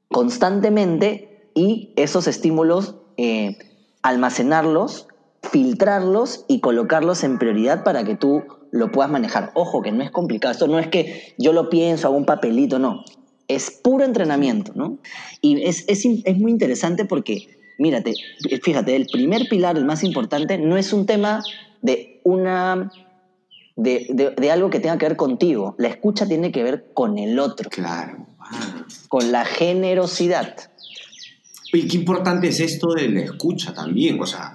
Constantemente 0.09 1.51
y 1.55 1.93
esos 1.97 2.27
estímulos 2.27 2.97
eh, 3.17 3.59
almacenarlos, 4.03 5.09
filtrarlos 5.43 6.45
y 6.49 6.61
colocarlos 6.61 7.25
en 7.25 7.39
prioridad 7.39 7.85
para 7.85 8.05
que 8.05 8.15
tú 8.15 8.45
lo 8.71 8.93
puedas 8.93 9.11
manejar. 9.11 9.51
Ojo, 9.55 9.83
que 9.83 9.93
no 9.93 10.03
es 10.03 10.11
complicado. 10.11 10.53
Esto 10.53 10.69
no 10.69 10.79
es 10.79 10.89
que 10.89 11.35
yo 11.39 11.53
lo 11.53 11.69
pienso, 11.69 12.07
hago 12.09 12.17
un 12.17 12.27
papelito, 12.27 12.79
no. 12.79 13.05
Es 13.49 13.71
puro 13.71 14.05
entrenamiento, 14.05 14.73
¿no? 14.75 14.99
Y 15.41 15.63
es, 15.63 15.85
es, 15.89 16.05
es 16.05 16.39
muy 16.39 16.53
interesante 16.53 17.05
porque, 17.07 17.59
mírate, 17.79 18.15
fíjate, 18.63 18.95
el 18.95 19.07
primer 19.07 19.49
pilar, 19.49 19.77
el 19.77 19.85
más 19.85 20.05
importante, 20.05 20.59
no 20.59 20.77
es 20.77 20.93
un 20.93 21.07
tema 21.07 21.43
de 21.81 22.21
una 22.25 22.91
de, 23.79 24.51
algo 24.51 24.71
que 24.71 24.81
tenga 24.81 24.99
que 24.99 25.07
ver 25.07 25.17
contigo. 25.17 25.75
La 25.79 25.89
escucha 25.89 26.27
tiene 26.27 26.51
que 26.51 26.63
ver 26.63 26.91
con 26.93 27.19
el 27.19 27.39
otro. 27.39 27.71
Claro. 27.71 28.27
Con 29.09 29.31
la 29.31 29.45
generosidad. 29.45 30.57
Y 31.73 31.87
qué 31.87 31.97
importante 31.97 32.49
es 32.49 32.61
esto 32.61 32.89
de 32.95 33.09
la 33.09 33.21
escucha 33.21 33.73
también. 33.73 34.21
O 34.21 34.27
sea, 34.27 34.55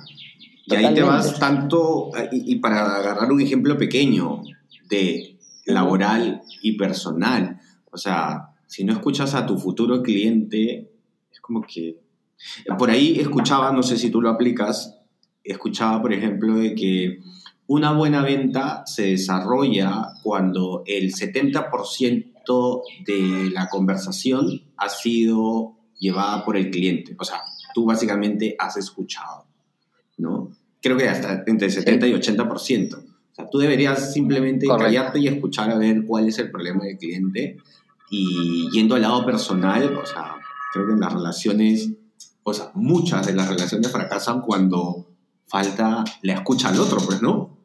y 0.65 0.75
ahí 0.75 0.93
te 0.93 1.03
vas 1.03 1.39
tanto, 1.39 2.11
y, 2.31 2.57
para 2.57 2.97
agarrar 2.97 3.31
un 3.31 3.41
ejemplo 3.41 3.77
pequeño 3.77 4.43
de 4.89 5.37
laboral 5.65 6.41
y 6.61 6.77
personal. 6.77 7.59
O 7.91 7.97
sea, 7.97 8.49
si 8.67 8.83
no 8.83 8.93
escuchas 8.93 9.35
a 9.35 9.45
tu 9.45 9.57
futuro 9.57 10.03
cliente, 10.03 10.91
es 11.31 11.39
como 11.39 11.61
que... 11.61 12.01
Por 12.77 12.89
ahí 12.89 13.21
escuchaba, 13.21 13.71
no 13.71 13.83
sé 13.83 13.97
si 13.97 14.09
tú 14.09 14.21
lo 14.21 14.29
aplicas, 14.29 14.99
escuchaba, 15.45 16.01
por 16.01 16.11
ejemplo, 16.11 16.55
de 16.55 16.75
que 16.75 17.19
una 17.67 17.93
buena 17.93 18.21
venta 18.21 18.83
se 18.85 19.11
desarrolla 19.11 20.09
cuando 20.21 20.83
el 20.85 21.13
70% 21.13 22.81
de 23.05 23.49
la 23.51 23.69
conversación 23.69 24.63
ha 24.77 24.89
sido 24.89 25.77
llevada 25.97 26.43
por 26.43 26.57
el 26.57 26.69
cliente. 26.69 27.15
O 27.17 27.23
sea, 27.23 27.41
tú 27.73 27.85
básicamente 27.85 28.55
has 28.59 28.77
escuchado, 28.77 29.45
¿no? 30.17 30.51
Creo 30.81 30.97
que 30.97 31.07
hasta 31.07 31.43
entre 31.47 31.69
70 31.69 32.07
y 32.07 32.13
80%. 32.13 32.95
O 32.95 33.35
sea, 33.35 33.49
tú 33.49 33.57
deberías 33.57 34.13
simplemente 34.13 34.67
callarte 34.67 35.19
y 35.19 35.27
escuchar 35.27 35.71
a 35.71 35.77
ver 35.77 36.05
cuál 36.05 36.27
es 36.27 36.37
el 36.39 36.51
problema 36.51 36.83
del 36.83 36.97
cliente. 36.97 37.57
Y 38.11 38.69
yendo 38.71 38.95
al 38.95 39.01
lado 39.01 39.25
personal, 39.25 39.95
o 39.95 40.05
sea, 40.05 40.35
creo 40.73 40.87
que 40.87 40.93
en 40.93 40.99
las 40.99 41.13
relaciones, 41.13 41.89
o 42.43 42.53
sea, 42.53 42.71
muchas 42.75 43.25
de 43.25 43.33
las 43.33 43.47
relaciones 43.47 43.89
fracasan 43.89 44.41
cuando 44.41 45.07
falta 45.47 46.03
la 46.21 46.33
escucha 46.33 46.69
al 46.69 46.79
otro, 46.79 46.97
pues, 47.05 47.21
¿no? 47.21 47.57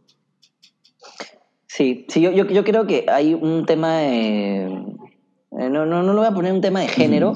Sí, 1.66 2.06
sí 2.08 2.20
yo, 2.20 2.32
yo, 2.32 2.64
creo 2.64 2.86
que 2.86 3.06
hay 3.08 3.34
un 3.34 3.64
tema 3.64 3.98
de... 3.98 4.66
Eh, 4.66 5.70
no, 5.70 5.86
no, 5.86 6.02
no 6.02 6.12
lo 6.12 6.18
voy 6.18 6.26
a 6.26 6.34
poner 6.34 6.52
un 6.52 6.60
tema 6.60 6.80
de 6.80 6.88
género, 6.88 7.34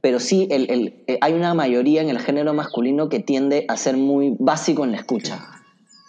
pero 0.00 0.18
sí 0.20 0.48
el, 0.50 0.70
el, 0.70 1.04
eh, 1.06 1.18
hay 1.20 1.32
una 1.34 1.54
mayoría 1.54 2.02
en 2.02 2.08
el 2.08 2.18
género 2.18 2.52
masculino 2.52 3.08
que 3.08 3.20
tiende 3.20 3.64
a 3.68 3.76
ser 3.76 3.96
muy 3.96 4.36
básico 4.38 4.84
en 4.84 4.92
la 4.92 4.98
escucha, 4.98 5.46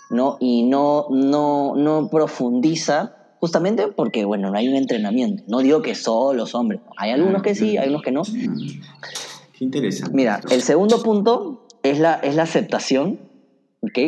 ¿no? 0.10 0.38
Y 0.40 0.64
no, 0.64 1.06
no, 1.10 1.76
no 1.76 2.10
profundiza 2.10 3.16
justamente 3.40 3.88
porque, 3.88 4.26
bueno, 4.26 4.50
no 4.50 4.58
hay 4.58 4.68
un 4.68 4.76
entrenamiento. 4.76 5.44
No 5.48 5.60
digo 5.60 5.82
que 5.82 5.96
solo 5.96 6.34
los 6.34 6.56
hombres. 6.56 6.82
Hay 6.98 7.12
algunos 7.12 7.42
que 7.42 7.56
sí, 7.56 7.78
hay 7.78 7.90
unos 7.90 8.02
que 8.02 8.12
no. 8.12 8.24
Qué 8.24 9.64
interesante. 9.64 10.16
Mira, 10.16 10.42
el 10.50 10.62
segundo 10.62 11.02
punto 11.04 11.68
es 11.84 12.00
la, 12.00 12.16
es 12.16 12.36
la 12.36 12.44
aceptación, 12.44 13.20
¿ok? 13.90 14.00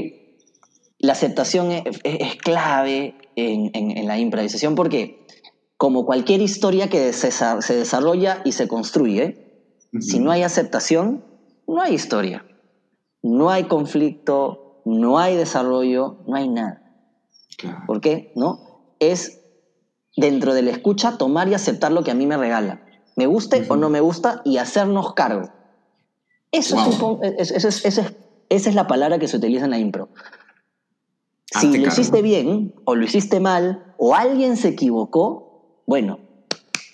La 1.00 1.14
aceptación 1.14 1.72
es, 1.72 1.84
es 2.04 2.36
clave 2.36 3.16
en, 3.36 4.08
la 4.08 4.18
improvisación 4.18 4.76
porque, 4.76 5.26
como 5.78 6.06
cualquier 6.06 6.42
historia 6.42 6.90
que 6.90 7.14
se, 7.14 7.30
desarrolla 7.74 8.42
y 8.44 8.52
se 8.52 8.68
construye, 8.68 9.68
si 10.00 10.20
no 10.20 10.32
hay 10.32 10.44
aceptación, 10.44 11.24
no 11.68 11.82
hay 11.82 11.94
historia. 11.94 12.46
No 13.22 13.50
hay 13.50 13.66
conflicto, 13.66 14.82
no 14.86 15.20
hay 15.20 15.36
desarrollo, 15.36 16.20
no 16.28 16.36
hay 16.36 16.48
nada. 16.48 16.82
¿Por 17.86 18.02
qué? 18.02 18.32
¿No? 18.36 18.94
Es 19.00 19.42
dentro 20.16 20.54
de 20.54 20.62
la 20.62 20.72
escucha 20.72 21.18
tomar 21.18 21.48
y 21.50 21.54
aceptar 21.54 21.92
lo 21.92 22.04
que 22.04 22.12
a 22.12 22.16
mí 22.16 22.26
me 22.26 22.38
regala. 22.38 22.82
Me 23.16 23.26
guste 23.26 23.66
o 23.68 23.76
no 23.76 23.90
me 23.90 24.00
gusta 24.00 24.42
y 24.46 24.58
hacernos 24.58 25.14
cargo. 25.14 25.50
Eso 26.52 26.78
es, 27.22 28.02
esa 28.50 28.70
es 28.70 28.76
la 28.76 28.88
palabra 28.88 29.20
que 29.20 29.28
se 29.28 29.38
utiliza 29.38 29.66
en 29.66 29.72
la 29.72 29.80
impro. 29.80 30.10
Si 31.46 31.78
lo 31.78 31.88
hiciste 31.88 32.22
bien 32.22 32.76
o 32.86 32.96
lo 32.96 33.06
hiciste 33.06 33.40
mal 33.40 33.94
o 33.98 34.16
alguien 34.16 34.58
se 34.58 34.70
equivocó, 34.70 35.82
bueno, 35.88 36.20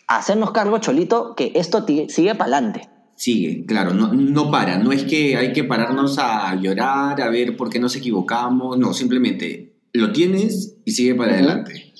hacernos 0.07 0.51
cargo, 0.51 0.77
Cholito, 0.77 1.35
que 1.35 1.51
esto 1.55 1.85
sigue 2.07 2.35
para 2.35 2.57
adelante. 2.57 2.89
Sigue, 3.15 3.65
claro, 3.65 3.93
no, 3.93 4.13
no 4.13 4.51
para. 4.51 4.77
No 4.77 4.91
es 4.91 5.03
que 5.03 5.37
hay 5.37 5.53
que 5.53 5.63
pararnos 5.63 6.17
a 6.19 6.53
llorar, 6.55 7.21
a 7.21 7.29
ver 7.29 7.55
por 7.55 7.69
qué 7.69 7.79
nos 7.79 7.95
equivocamos. 7.95 8.77
No, 8.77 8.93
simplemente 8.93 9.73
lo 9.93 10.11
tienes 10.11 10.77
y 10.83 10.91
sigue 10.91 11.15
para 11.15 11.33
adelante. 11.33 11.93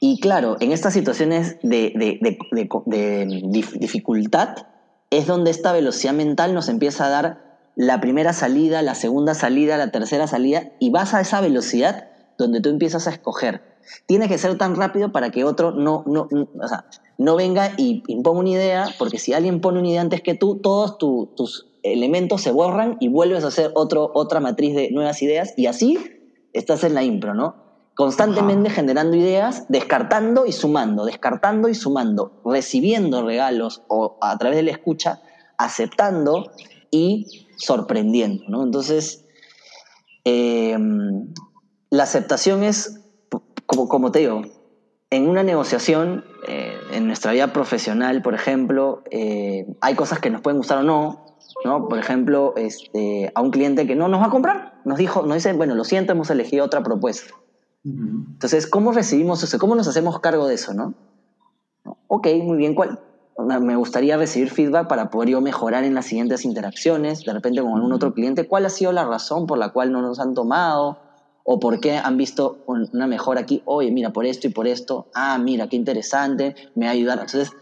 Y 0.00 0.18
claro, 0.20 0.56
en 0.60 0.72
estas 0.72 0.94
situaciones 0.94 1.58
de, 1.62 1.92
de 1.94 3.72
dificultad 3.78 4.66
es 5.10 5.26
donde 5.26 5.50
esta 5.50 5.72
velocidad 5.72 6.14
mental 6.14 6.54
nos 6.54 6.68
empieza 6.68 7.06
a 7.06 7.08
dar 7.08 7.51
la 7.74 8.00
primera 8.00 8.32
salida, 8.32 8.82
la 8.82 8.94
segunda 8.94 9.34
salida, 9.34 9.76
la 9.76 9.90
tercera 9.90 10.26
salida, 10.26 10.72
y 10.78 10.90
vas 10.90 11.14
a 11.14 11.20
esa 11.20 11.40
velocidad 11.40 12.08
donde 12.38 12.60
tú 12.60 12.68
empiezas 12.68 13.06
a 13.06 13.10
escoger. 13.10 13.62
Tiene 14.06 14.28
que 14.28 14.38
ser 14.38 14.56
tan 14.58 14.76
rápido 14.76 15.12
para 15.12 15.30
que 15.30 15.44
otro 15.44 15.72
no, 15.72 16.04
no, 16.06 16.28
no 17.18 17.36
venga 17.36 17.72
y 17.76 18.02
imponga 18.06 18.40
una 18.40 18.50
idea, 18.50 18.88
porque 18.98 19.18
si 19.18 19.32
alguien 19.32 19.60
pone 19.60 19.78
una 19.78 19.88
idea 19.88 20.00
antes 20.00 20.22
que 20.22 20.34
tú, 20.34 20.56
todos 20.56 20.98
tus 20.98 21.66
elementos 21.82 22.42
se 22.42 22.52
borran 22.52 22.96
y 23.00 23.08
vuelves 23.08 23.44
a 23.44 23.48
hacer 23.48 23.72
otro, 23.74 24.10
otra 24.14 24.40
matriz 24.40 24.74
de 24.74 24.90
nuevas 24.90 25.22
ideas, 25.22 25.54
y 25.56 25.66
así 25.66 25.98
estás 26.52 26.84
en 26.84 26.94
la 26.94 27.02
impro, 27.02 27.34
¿no? 27.34 27.56
Constantemente 27.94 28.70
generando 28.70 29.16
ideas, 29.16 29.66
descartando 29.68 30.46
y 30.46 30.52
sumando, 30.52 31.04
descartando 31.04 31.68
y 31.68 31.74
sumando, 31.74 32.40
recibiendo 32.44 33.22
regalos 33.22 33.82
o 33.88 34.16
a 34.22 34.36
través 34.38 34.56
de 34.56 34.62
la 34.62 34.70
escucha, 34.70 35.20
aceptando 35.58 36.52
y 36.90 37.46
sorprendiendo, 37.62 38.44
¿no? 38.48 38.62
Entonces, 38.62 39.24
em, 40.24 41.32
la 41.90 42.02
aceptación 42.02 42.62
es, 42.62 43.00
como, 43.66 43.88
como 43.88 44.12
te 44.12 44.20
digo, 44.20 44.42
en 45.10 45.28
una 45.28 45.42
negociación, 45.42 46.24
eh, 46.48 46.74
en 46.92 47.06
nuestra 47.06 47.32
vida 47.32 47.52
profesional, 47.52 48.22
por 48.22 48.34
ejemplo, 48.34 49.02
eh, 49.10 49.66
hay 49.80 49.94
cosas 49.94 50.18
que 50.18 50.30
nos 50.30 50.40
pueden 50.40 50.58
gustar 50.58 50.78
o 50.78 50.82
no, 50.82 51.38
¿no? 51.64 51.88
Por 51.88 51.98
ejemplo, 51.98 52.54
este, 52.56 53.30
a 53.34 53.40
un 53.40 53.50
cliente 53.50 53.86
que 53.86 53.94
no 53.94 54.08
nos 54.08 54.20
va 54.20 54.26
a 54.26 54.30
comprar, 54.30 54.80
nos 54.84 54.98
dijo, 54.98 55.22
nos 55.22 55.34
dice, 55.34 55.52
bueno, 55.52 55.74
lo 55.74 55.84
siento, 55.84 56.12
hemos 56.12 56.30
elegido 56.30 56.64
otra 56.64 56.82
propuesta. 56.82 57.34
Entonces, 57.84 58.66
¿cómo 58.66 58.92
recibimos 58.92 59.42
eso? 59.42 59.58
¿Cómo 59.58 59.74
nos 59.74 59.88
hacemos 59.88 60.20
cargo 60.20 60.46
de 60.46 60.54
eso, 60.54 60.72
no? 60.72 60.94
Ok, 62.06 62.28
muy 62.42 62.56
bien, 62.56 62.74
¿cuál? 62.74 63.00
Me 63.38 63.76
gustaría 63.76 64.16
recibir 64.16 64.50
feedback 64.50 64.88
para 64.88 65.10
poder 65.10 65.30
yo 65.30 65.40
mejorar 65.40 65.84
en 65.84 65.94
las 65.94 66.06
siguientes 66.06 66.44
interacciones, 66.44 67.24
de 67.24 67.32
repente 67.32 67.62
con 67.62 67.74
algún 67.74 67.92
otro 67.92 68.12
cliente, 68.14 68.46
cuál 68.46 68.66
ha 68.66 68.70
sido 68.70 68.92
la 68.92 69.04
razón 69.04 69.46
por 69.46 69.58
la 69.58 69.70
cual 69.70 69.92
no 69.92 70.02
nos 70.02 70.20
han 70.20 70.34
tomado 70.34 70.98
o 71.44 71.58
por 71.58 71.80
qué 71.80 71.96
han 71.96 72.16
visto 72.16 72.62
una 72.66 73.06
mejora 73.06 73.40
aquí, 73.40 73.62
oye, 73.64 73.90
mira, 73.90 74.12
por 74.12 74.26
esto 74.26 74.46
y 74.46 74.50
por 74.50 74.66
esto, 74.66 75.08
ah, 75.14 75.38
mira, 75.38 75.68
qué 75.68 75.76
interesante, 75.76 76.54
me 76.74 76.86
va 76.86 76.92
a 76.92 76.94
ayudar. 76.94 77.18
Entonces, 77.18 77.52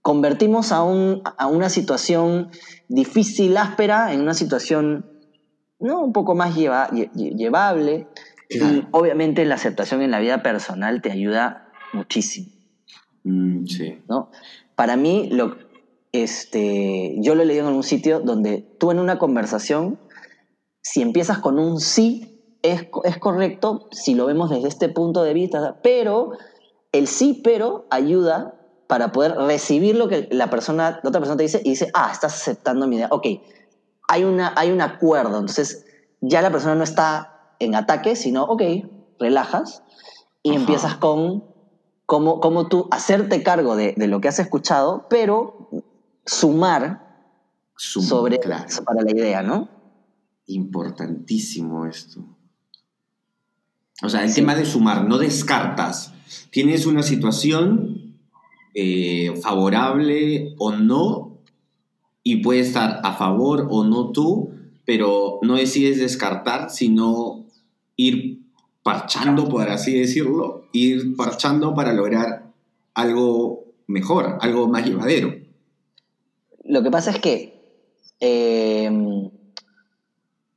convertimos 0.00 0.72
a, 0.72 0.82
un, 0.82 1.22
a 1.24 1.46
una 1.46 1.68
situación 1.68 2.50
difícil, 2.88 3.56
áspera, 3.56 4.12
en 4.12 4.20
una 4.20 4.34
situación 4.34 5.06
¿no? 5.78 6.00
un 6.00 6.12
poco 6.12 6.34
más 6.34 6.54
lleva, 6.56 6.88
llevable. 6.90 8.08
Y 8.48 8.86
obviamente 8.90 9.44
la 9.46 9.54
aceptación 9.54 10.02
en 10.02 10.10
la 10.10 10.20
vida 10.20 10.42
personal 10.42 11.00
te 11.00 11.10
ayuda 11.10 11.68
muchísimo. 11.92 12.48
Mm, 13.24 13.66
sí. 13.66 14.02
¿no? 14.08 14.30
Para 14.74 14.96
mí, 14.96 15.30
este, 16.12 17.14
yo 17.18 17.34
lo 17.34 17.42
he 17.42 17.46
leído 17.46 17.62
en 17.62 17.68
algún 17.68 17.82
sitio 17.82 18.20
donde 18.20 18.76
tú 18.78 18.90
en 18.90 18.98
una 18.98 19.18
conversación 19.18 19.98
si 20.82 21.00
empiezas 21.00 21.38
con 21.38 21.58
un 21.58 21.80
sí, 21.80 22.58
es, 22.62 22.86
es 23.04 23.18
correcto 23.18 23.88
si 23.92 24.14
lo 24.14 24.26
vemos 24.26 24.50
desde 24.50 24.68
este 24.68 24.88
punto 24.88 25.22
de 25.22 25.32
vista, 25.32 25.76
pero 25.82 26.32
el 26.90 27.06
sí, 27.06 27.40
pero 27.42 27.86
ayuda 27.90 28.54
para 28.86 29.12
poder 29.12 29.36
recibir 29.36 29.96
lo 29.96 30.08
que 30.08 30.28
la 30.30 30.50
persona, 30.50 31.00
la 31.02 31.08
otra 31.08 31.20
persona 31.20 31.36
te 31.36 31.44
dice 31.44 31.62
y 31.64 31.70
dice, 31.70 31.88
ah, 31.94 32.10
estás 32.12 32.34
aceptando 32.34 32.86
mi 32.86 32.96
idea. 32.96 33.08
Ok, 33.10 33.26
hay, 34.08 34.24
una, 34.24 34.52
hay 34.56 34.70
un 34.70 34.82
acuerdo, 34.82 35.38
entonces 35.38 35.86
ya 36.20 36.42
la 36.42 36.50
persona 36.50 36.74
no 36.74 36.84
está 36.84 37.54
en 37.58 37.74
ataque, 37.74 38.16
sino, 38.16 38.44
ok, 38.44 38.62
relajas 39.18 39.82
y 40.42 40.54
empiezas 40.54 40.96
con 40.96 41.44
cómo, 42.06 42.40
cómo, 42.40 42.68
tú 42.68 42.88
hacerte 42.90 43.42
cargo 43.42 43.76
de, 43.76 43.94
de, 43.96 44.06
lo 44.06 44.20
que 44.20 44.28
has 44.28 44.38
escuchado, 44.38 45.06
pero 45.08 45.68
sumar 46.24 47.02
sobre 47.76 48.38
para 48.38 49.02
la 49.02 49.10
idea, 49.10 49.42
¿no? 49.42 49.68
Importantísimo 50.46 51.86
esto. 51.86 52.24
O 54.02 54.08
sea, 54.08 54.24
el 54.24 54.34
tema 54.34 54.54
de 54.54 54.64
sumar, 54.64 55.04
no 55.08 55.18
descartas. 55.18 56.12
Tienes 56.50 56.86
una 56.86 57.02
situación 57.02 58.18
eh, 58.74 59.38
favorable 59.42 60.54
o 60.58 60.72
no, 60.72 61.32
y 62.22 62.36
puede 62.36 62.60
estar 62.60 63.00
a 63.02 63.14
favor 63.14 63.68
o 63.70 63.84
no 63.84 64.12
tú, 64.12 64.52
pero 64.84 65.38
no 65.42 65.56
decides 65.56 65.98
descartar, 65.98 66.70
sino 66.70 67.46
ir 67.96 68.41
parchando, 68.82 69.48
por 69.48 69.68
así 69.68 69.98
decirlo, 69.98 70.66
ir 70.72 71.16
parchando 71.16 71.74
para 71.74 71.92
lograr 71.92 72.52
algo 72.94 73.64
mejor, 73.86 74.38
algo 74.40 74.68
más 74.68 74.84
llevadero. 74.84 75.34
Lo 76.64 76.82
que 76.82 76.90
pasa 76.90 77.10
es 77.10 77.18
que 77.18 77.60
em, 78.20 79.30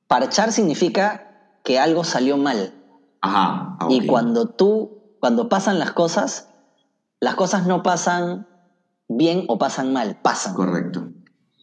parchar 0.08 0.52
significa 0.52 1.58
que 1.64 1.80
algo 1.80 2.04
salió 2.04 2.38
mal. 2.38 2.74
Ajá. 3.22 3.78
Ah, 3.80 3.88
y 3.90 4.06
cuando 4.06 4.48
tú, 4.50 5.02
cuando 5.20 5.50
pasan 5.50 5.80
las 5.80 5.92
cosas, 5.92 6.50
las 7.20 7.36
cosas 7.36 7.66
no 7.66 7.84
pasan 7.84 8.48
bien 9.08 9.46
o 9.48 9.58
pasan 9.58 9.94
mal, 9.94 10.20
pasan. 10.22 10.54
Correcto. 10.54 11.08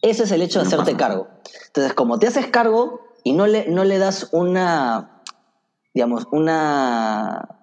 Ese 0.01 0.23
es 0.23 0.31
el 0.31 0.41
hecho 0.41 0.59
de 0.59 0.67
hacerte 0.67 0.97
cargo. 0.97 1.29
Entonces, 1.67 1.93
como 1.93 2.19
te 2.19 2.27
haces 2.27 2.47
cargo 2.47 2.99
y 3.23 3.33
no 3.33 3.47
le, 3.47 3.69
no 3.69 3.85
le 3.85 3.97
das 3.97 4.29
una, 4.33 5.12
digamos, 5.93 6.27
una, 6.31 7.59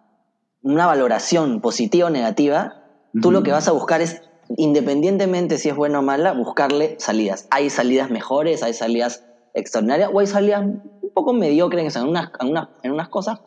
una 0.63 0.87
valoración 0.87 1.61
positiva 1.61 2.09
o 2.09 2.11
negativa, 2.11 2.85
tú 3.21 3.31
lo 3.31 3.43
que 3.43 3.53
vas 3.53 3.69
a 3.69 3.73
buscar 3.73 4.01
es, 4.01 4.23
independientemente 4.57 5.59
si 5.59 5.69
es 5.69 5.77
buena 5.77 5.99
o 5.99 6.03
mala, 6.03 6.33
buscarle 6.33 6.97
salidas. 6.99 7.47
Hay 7.51 7.71
salidas 7.71 8.11
mejores, 8.11 8.63
hay 8.63 8.75
salidas 8.75 9.25
extraordinarias 9.55 10.11
o 10.13 10.21
hay 10.21 10.27
salidas 10.27 10.65
un 10.65 11.11
poco 11.15 11.33
mediocres 11.33 11.97
en 11.97 12.09
unas, 12.09 12.31
en 12.41 12.49
unas, 12.49 12.69
en 12.83 12.93
unas 12.93 13.09
cosas. 13.09 13.41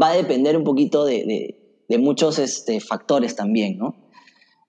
Va 0.00 0.08
a 0.08 0.12
depender 0.12 0.56
un 0.56 0.64
poquito 0.64 1.04
de, 1.04 1.56
de 1.90 1.98
muchos 1.98 2.38
este, 2.38 2.78
factores 2.80 3.34
también, 3.34 3.76
¿no? 3.76 3.96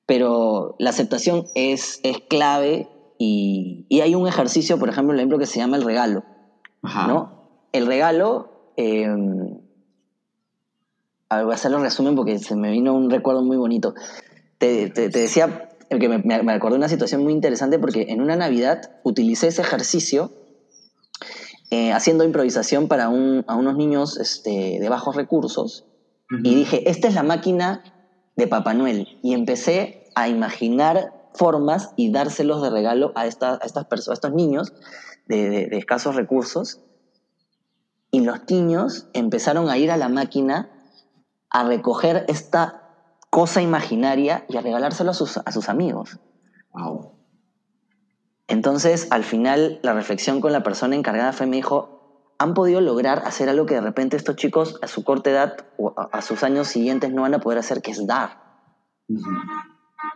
Pero 0.08 0.76
la 0.80 0.90
aceptación 0.90 1.46
es, 1.54 2.00
es 2.02 2.18
clave 2.28 2.90
y, 3.20 3.86
y, 3.90 4.02
hay 4.02 4.16
un 4.16 4.28
ejercicio, 4.28 4.80
por 4.80 4.90
ejemplo, 4.90 5.14
el 5.14 5.20
ejemplo 5.20 5.38
que 5.38 5.46
se 5.46 5.60
llama 5.60 5.78
el 5.78 5.84
regalo, 5.84 6.24
¿no? 6.82 7.68
El 7.74 7.86
regalo, 7.86 8.51
eh, 8.82 9.08
a 11.30 11.36
ver, 11.38 11.46
voy 11.46 11.54
a 11.54 11.56
hacerlo 11.56 11.78
en 11.78 11.84
resumen 11.84 12.16
porque 12.16 12.40
se 12.40 12.56
me 12.56 12.72
vino 12.72 12.94
un 12.94 13.10
recuerdo 13.10 13.44
muy 13.44 13.58
bonito. 13.58 13.94
Te, 14.58 14.90
te, 14.90 15.10
te 15.10 15.20
decía 15.20 15.70
que 15.90 16.10
me, 16.10 16.20
me 16.20 16.54
acordé 16.54 16.74
de 16.74 16.80
una 16.80 16.90
situación 16.90 17.24
muy 17.24 17.34
interesante 17.34 17.80
porque 17.80 18.08
en 18.10 18.22
una 18.22 18.36
Navidad 18.36 18.92
utilicé 19.04 19.48
ese 19.48 19.62
ejercicio 19.62 20.32
eh, 21.74 21.94
haciendo 21.94 22.26
improvisación 22.26 22.90
para 22.90 23.08
un, 23.08 23.46
a 23.48 23.56
unos 23.56 23.78
niños 23.78 24.18
este, 24.18 24.78
de 24.80 24.90
bajos 24.90 25.16
recursos 25.16 25.86
y 26.44 26.56
dije, 26.56 26.90
esta 26.90 27.08
es 27.10 27.14
la 27.14 27.24
máquina 27.24 27.84
de 28.38 28.48
Papá 28.48 28.74
Noel. 28.74 29.20
Y 29.22 29.34
empecé 29.34 30.06
a 30.16 30.30
imaginar 30.30 31.14
formas 31.34 31.92
y 31.96 32.12
dárselos 32.12 32.62
de 32.62 32.70
regalo 32.70 33.12
a, 33.16 33.26
estas 33.26 33.86
personas, 33.90 34.10
a 34.10 34.14
estos 34.14 34.34
niños 34.34 34.74
de, 35.28 35.70
escasos 35.72 36.16
recursos. 36.16 36.80
Y 38.12 38.22
los 38.22 38.40
niños 38.50 39.08
empezaron 39.14 39.70
a 39.70 39.78
ir 39.78 39.90
a 39.90 39.98
la 39.98 40.10
máquina 40.10 40.70
a 41.50 41.64
recoger 41.64 42.26
esta 42.28 42.82
cosa 43.30 43.62
imaginaria 43.62 44.46
y 44.50 44.58
a 44.58 44.62
regalárselo 44.62 45.12
a 45.12 45.14
sus, 45.14 45.38
a 45.38 45.52
sus 45.52 45.70
amigos. 45.70 46.20
Entonces, 48.48 49.08
al 49.12 49.24
final, 49.24 49.80
la 49.82 49.94
reflexión 49.94 50.42
con 50.42 50.52
la 50.52 50.62
persona 50.62 50.96
encargada 50.96 51.32
fue, 51.32 51.48
me 51.48 51.56
dijo, 51.56 52.36
han 52.38 52.54
podido 52.54 52.82
lograr 52.82 53.24
hacer 53.26 53.50
algo 53.50 53.66
que 53.66 53.76
de 53.76 53.82
repente 53.82 54.18
estos 54.18 54.36
chicos 54.36 54.78
a 54.82 54.88
su 54.88 55.04
corta 55.04 55.30
edad 55.30 55.54
o 55.78 55.94
a, 55.96 56.22
sus 56.22 56.44
años 56.44 56.68
siguientes 56.68 57.14
no 57.14 57.22
van 57.22 57.36
a 57.36 57.40
poder 57.40 57.60
hacer, 57.60 57.82
que 57.82 57.92
es 57.92 58.06
dar. 58.06 58.42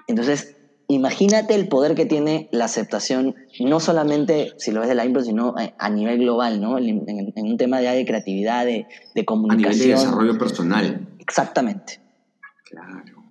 Entonces, 0.08 0.58
imagínate 0.88 1.56
el 1.56 1.68
poder 1.68 1.96
que 1.96 2.06
tiene 2.06 2.50
la 2.52 2.66
aceptación, 2.66 3.36
no 3.60 3.80
solamente 3.80 4.54
si 4.58 4.72
lo 4.72 4.82
ves 4.82 4.90
de 4.90 4.96
la 4.96 5.06
impro, 5.06 5.24
sino 5.24 5.56
a, 5.78 5.90
nivel 5.90 6.20
global, 6.20 6.62
¿no? 6.62 6.78
En, 6.78 7.06
un 7.36 7.58
tema 7.58 7.80
de, 7.80 7.90
de 7.90 8.06
creatividad, 8.06 8.66
de, 8.66 8.88
de, 9.14 9.26
comunicación. 9.26 9.72
A 9.72 9.74
nivel 9.74 9.88
de 9.88 9.94
desarrollo 9.94 10.38
personal. 10.38 11.08
Exactamente. 11.20 12.00
Claro. 12.64 13.24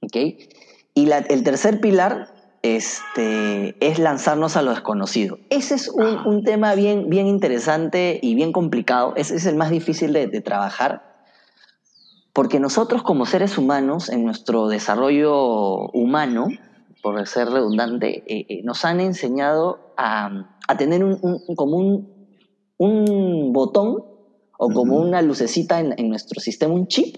¿Ok? 0.00 0.16
Y 0.94 1.10
el 1.10 1.42
tercer 1.44 1.80
pilar 1.80 2.32
este, 2.62 3.76
es 3.86 3.98
lanzarnos 3.98 4.56
a 4.56 4.62
lo 4.62 4.70
desconocido. 4.70 5.38
Ese 5.50 5.74
es 5.74 5.88
un, 5.88 6.42
tema 6.44 6.74
bien, 6.74 7.08
bien 7.08 7.26
interesante 7.26 8.18
y 8.20 8.34
bien 8.34 8.52
complicado. 8.52 9.14
Ese 9.16 9.36
es 9.36 9.46
el 9.46 9.56
más 9.56 9.70
difícil 9.70 10.12
de, 10.12 10.40
trabajar. 10.40 11.04
Porque 12.32 12.60
nosotros 12.60 13.02
como 13.02 13.26
seres 13.26 13.58
humanos, 13.58 14.08
en 14.08 14.24
nuestro 14.24 14.68
desarrollo 14.68 15.88
humano, 15.90 16.48
por 17.02 17.26
ser 17.26 17.48
redundante, 17.48 18.24
eh, 18.26 18.46
eh, 18.48 18.62
nos 18.64 18.84
han 18.84 19.00
enseñado 19.00 19.92
a, 19.96 20.46
tener 20.76 21.04
un, 21.04 21.18
como 21.56 21.76
un, 22.78 23.52
botón 23.52 24.04
o 24.58 24.70
como 24.70 24.98
una 24.98 25.22
lucecita 25.22 25.80
en, 25.80 26.08
nuestro 26.08 26.40
sistema, 26.40 26.74
un 26.74 26.88
chip, 26.88 27.16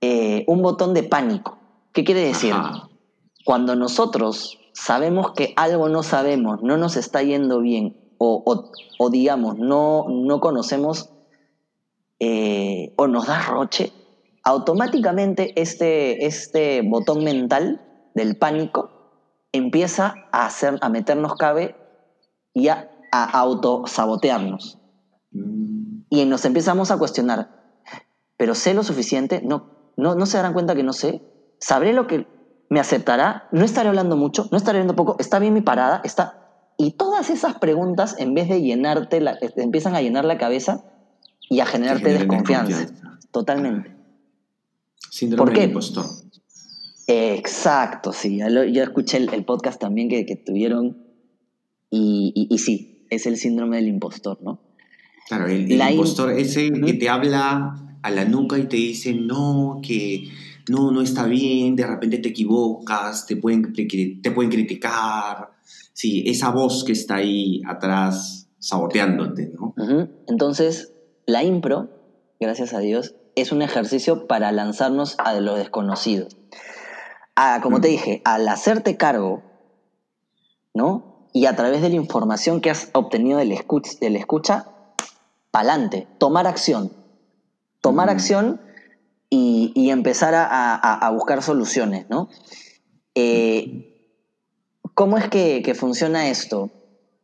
eh, 0.00 0.44
un 0.46 0.62
botón 0.62 0.94
de 0.94 1.02
pánico. 1.02 1.58
¿Qué 1.92 2.04
quiere 2.04 2.20
decir? 2.24 2.54
cuando 3.44 3.74
nosotros 3.74 4.60
sabemos 4.72 5.32
que 5.32 5.52
algo 5.56 5.88
no 5.88 6.04
sabemos, 6.04 6.62
no 6.62 6.76
nos 6.76 6.96
está 6.96 7.24
yendo 7.24 7.60
bien, 7.60 7.96
o, 8.18 9.10
digamos, 9.10 9.58
no, 9.58 10.06
no 10.08 10.40
conocemos 10.40 11.10
o 12.20 13.06
nos 13.08 13.26
da 13.26 13.42
roche, 13.42 13.92
automáticamente 14.44 15.60
este, 15.60 16.24
este 16.24 16.82
botón 16.82 17.24
mental 17.24 17.80
del 18.14 18.36
pánico 18.36 18.90
empieza 19.52 20.14
a, 20.32 20.46
hacer, 20.46 20.78
a 20.80 20.88
meternos 20.88 21.34
cabe 21.34 21.76
y 22.54 22.68
a, 22.68 22.90
a 23.10 23.24
autosabotearnos. 23.24 24.78
Y 26.10 26.24
nos 26.24 26.44
empezamos 26.44 26.90
a 26.90 26.98
cuestionar, 26.98 27.50
¿pero 28.36 28.54
sé 28.54 28.74
lo 28.74 28.82
suficiente? 28.82 29.40
No, 29.42 29.92
no, 29.96 30.14
no 30.14 30.26
se 30.26 30.36
darán 30.36 30.52
cuenta 30.52 30.74
que 30.74 30.82
no 30.82 30.92
sé. 30.92 31.22
¿Sabré 31.58 31.92
lo 31.92 32.06
que, 32.06 32.26
¿Me 32.72 32.80
aceptará? 32.80 33.48
¿No 33.52 33.66
estaré 33.66 33.90
hablando 33.90 34.16
mucho? 34.16 34.48
¿No 34.50 34.56
estaré 34.56 34.78
hablando 34.78 34.96
poco? 34.96 35.16
¿Está 35.18 35.38
bien 35.38 35.52
mi 35.52 35.60
parada? 35.60 36.00
¿Está...? 36.04 36.38
Y 36.78 36.92
todas 36.92 37.28
esas 37.28 37.58
preguntas, 37.58 38.16
en 38.18 38.32
vez 38.32 38.48
de 38.48 38.62
llenarte, 38.62 39.20
la, 39.20 39.36
empiezan 39.56 39.94
a 39.94 40.00
llenar 40.00 40.24
la 40.24 40.38
cabeza 40.38 40.82
y 41.50 41.60
a 41.60 41.66
generarte 41.66 42.14
desconfianza. 42.14 42.86
Totalmente. 43.30 43.94
Síndrome 45.10 45.50
¿Por 45.50 45.52
qué? 45.52 45.64
impostor. 45.64 46.06
Exacto, 47.12 48.12
sí. 48.12 48.38
Yo 48.38 48.82
escuché 48.82 49.18
el, 49.18 49.44
podcast 49.44 49.78
también 49.78 50.08
que, 50.08 50.24
tuvieron 50.36 50.96
y, 51.90 52.48
y, 52.50 52.58
sí, 52.58 53.06
es 53.10 53.26
el 53.26 53.36
síndrome 53.36 53.76
del 53.76 53.88
impostor, 53.88 54.38
¿no? 54.42 54.60
Claro, 55.28 55.46
el, 55.46 55.70
impostor 55.70 56.32
ese 56.32 56.70
que 56.70 56.94
te 56.94 57.10
habla 57.10 57.98
a 58.02 58.10
la 58.10 58.24
nuca 58.24 58.58
y 58.58 58.64
te 58.64 58.76
dice, 58.76 59.12
no, 59.12 59.80
que 59.82 60.28
no, 60.70 60.90
no 60.90 61.02
está 61.02 61.26
bien, 61.26 61.76
de 61.76 61.86
repente 61.86 62.18
te 62.18 62.30
equivocas, 62.30 63.26
te 63.26 63.36
pueden, 63.36 63.74
te 63.74 64.30
pueden 64.30 64.50
criticar. 64.50 65.50
Sí, 65.92 66.24
esa 66.26 66.50
voz 66.50 66.82
que 66.82 66.92
está 66.92 67.16
ahí 67.16 67.60
atrás 67.66 68.48
saboteándote, 68.58 69.52
¿no? 69.54 69.74
Entonces, 70.28 70.94
la 71.26 71.44
impro, 71.44 71.90
gracias 72.40 72.72
a 72.72 72.78
Dios, 72.78 73.16
es 73.34 73.52
un 73.52 73.60
ejercicio 73.60 74.26
para 74.26 74.50
lanzarnos 74.50 75.16
a 75.18 75.34
lo 75.34 75.56
desconocido. 75.56 76.28
Como 77.62 77.80
te 77.80 77.88
dije, 77.88 78.22
al 78.24 78.46
hacerte 78.48 78.96
cargo, 78.96 79.42
¿no? 80.74 81.28
Y 81.32 81.46
a 81.46 81.56
través 81.56 81.80
de 81.80 81.88
la 81.88 81.94
información 81.94 82.60
que 82.60 82.70
has 82.70 82.90
obtenido 82.92 83.38
del 83.38 83.52
escucha, 83.52 83.92
del 84.00 84.16
escucha 84.16 84.68
pa'lante, 85.50 86.06
tomar 86.18 86.46
acción. 86.46 86.92
Tomar 87.80 88.10
acción 88.10 88.60
y, 89.28 89.90
empezar 89.90 90.34
a, 90.36 91.10
buscar 91.14 91.42
soluciones, 91.42 92.08
¿no? 92.10 92.28
Eh, 93.14 93.88
¿Cómo 94.94 95.16
es 95.16 95.28
que, 95.28 95.74
funciona 95.74 96.28
esto? 96.28 96.70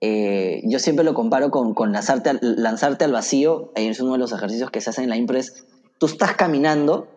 eh, 0.00 0.62
yo 0.64 0.78
siempre 0.78 1.04
lo 1.04 1.12
comparo 1.12 1.50
con, 1.50 1.74
con 1.74 1.92
lanzarte, 1.92 2.30
al, 2.30 2.38
lanzarte 2.40 3.04
al 3.04 3.12
vacío. 3.12 3.72
Es 3.74 4.00
uno 4.00 4.12
de 4.12 4.18
los 4.18 4.32
ejercicios 4.32 4.70
que 4.70 4.80
se 4.80 4.90
hacen 4.90 5.04
en 5.04 5.10
la 5.10 5.16
impro. 5.16 5.38
Es, 5.38 5.66
tú 5.98 6.06
estás 6.06 6.34
caminando, 6.34 7.08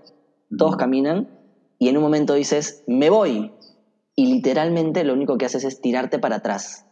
todos 0.58 0.76
caminan, 0.78 1.30
y 1.82 1.90
en 1.90 1.98
un 1.98 2.04
momento 2.04 2.36
dices, 2.36 2.84
me 2.86 3.10
voy. 3.10 3.52
Y 4.16 4.32
literalmente 4.32 5.04
lo 5.04 5.14
único 5.14 5.40
que 5.40 5.48
haces 5.48 5.64
es 5.64 5.82
tirarte 5.82 6.20
para 6.20 6.36
atrás. 6.36 6.86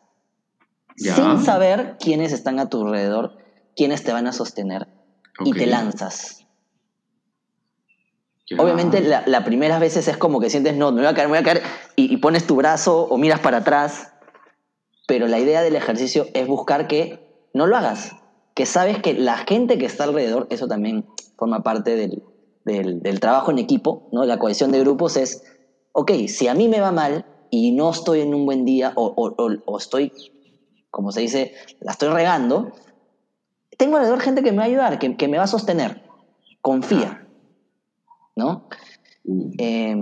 Sin 0.96 1.46
saber 1.46 1.98
quiénes 2.00 2.32
están 2.34 2.58
a 2.58 2.70
tu 2.70 2.82
alrededor, 2.82 3.38
quiénes 3.76 4.04
te 4.04 4.12
van 4.14 4.26
a 4.26 4.34
sostener. 4.34 4.88
Y 5.46 5.52
te 5.52 5.68
lanzas. 5.68 6.48
Obviamente 8.58 9.02
la, 9.02 9.22
las 9.28 9.44
primeras 9.44 9.80
veces 9.80 10.08
es 10.08 10.18
como 10.18 10.40
que 10.40 10.50
sientes, 10.50 10.76
no, 10.76 10.92
me 10.92 11.02
voy 11.02 11.12
a 11.12 11.14
caer, 11.14 11.28
me 11.28 11.34
voy 11.34 11.42
a 11.42 11.44
caer, 11.44 11.62
y, 11.96 12.12
y, 12.12 12.18
pones 12.18 12.48
tu 12.48 12.56
brazo 12.56 13.04
o 13.04 13.18
miras 13.20 13.42
para 13.42 13.58
atrás, 13.58 14.14
pero 15.08 15.28
la 15.28 15.38
idea 15.38 15.62
del 15.62 15.76
ejercicio 15.76 16.26
es 16.34 16.48
buscar 16.48 16.88
que 16.88 17.48
no 17.54 17.68
lo 17.68 17.78
hagas, 17.78 18.16
que 18.56 18.66
sabes 18.66 18.98
que 18.98 19.14
la 19.14 19.38
gente 19.38 19.78
que 19.78 19.86
está 19.86 20.06
alrededor, 20.06 20.48
eso 20.50 20.68
también 20.68 21.06
forma 21.38 21.62
parte 21.62 21.96
del, 21.96 22.24
del, 22.70 23.02
del 23.02 23.20
trabajo 23.20 23.52
en 23.52 23.60
equipo, 23.60 24.08
¿no? 24.12 24.26
la 24.26 24.40
cohesión 24.40 24.72
de 24.72 24.80
grupos 24.80 25.18
es, 25.18 25.44
ok, 25.94 26.12
si 26.28 26.48
a 26.48 26.54
mí 26.54 26.68
me 26.68 26.80
va 26.80 26.92
mal 26.92 27.26
y 27.50 27.72
no 27.72 27.90
estoy 27.90 28.22
en 28.22 28.34
un 28.34 28.46
buen 28.46 28.66
día 28.66 28.94
o, 28.96 29.14
o, 29.16 29.36
o 29.66 29.78
estoy, 29.78 30.12
como 30.92 31.12
se 31.12 31.22
dice, 31.22 31.54
la 31.80 31.92
estoy 31.92 32.10
regando, 32.10 32.72
tengo 33.78 33.98
alrededor 33.98 34.22
gente 34.22 34.44
que 34.44 34.52
me 34.52 34.58
va 34.58 34.64
a 34.64 34.68
ayudar, 34.68 35.00
que, 35.00 35.18
que 35.18 35.28
me 35.28 35.38
va 35.38 35.44
a 35.44 35.48
sostener, 35.48 36.04
confía. 36.62 37.26
¿no? 38.36 38.68
Eh, 39.58 39.96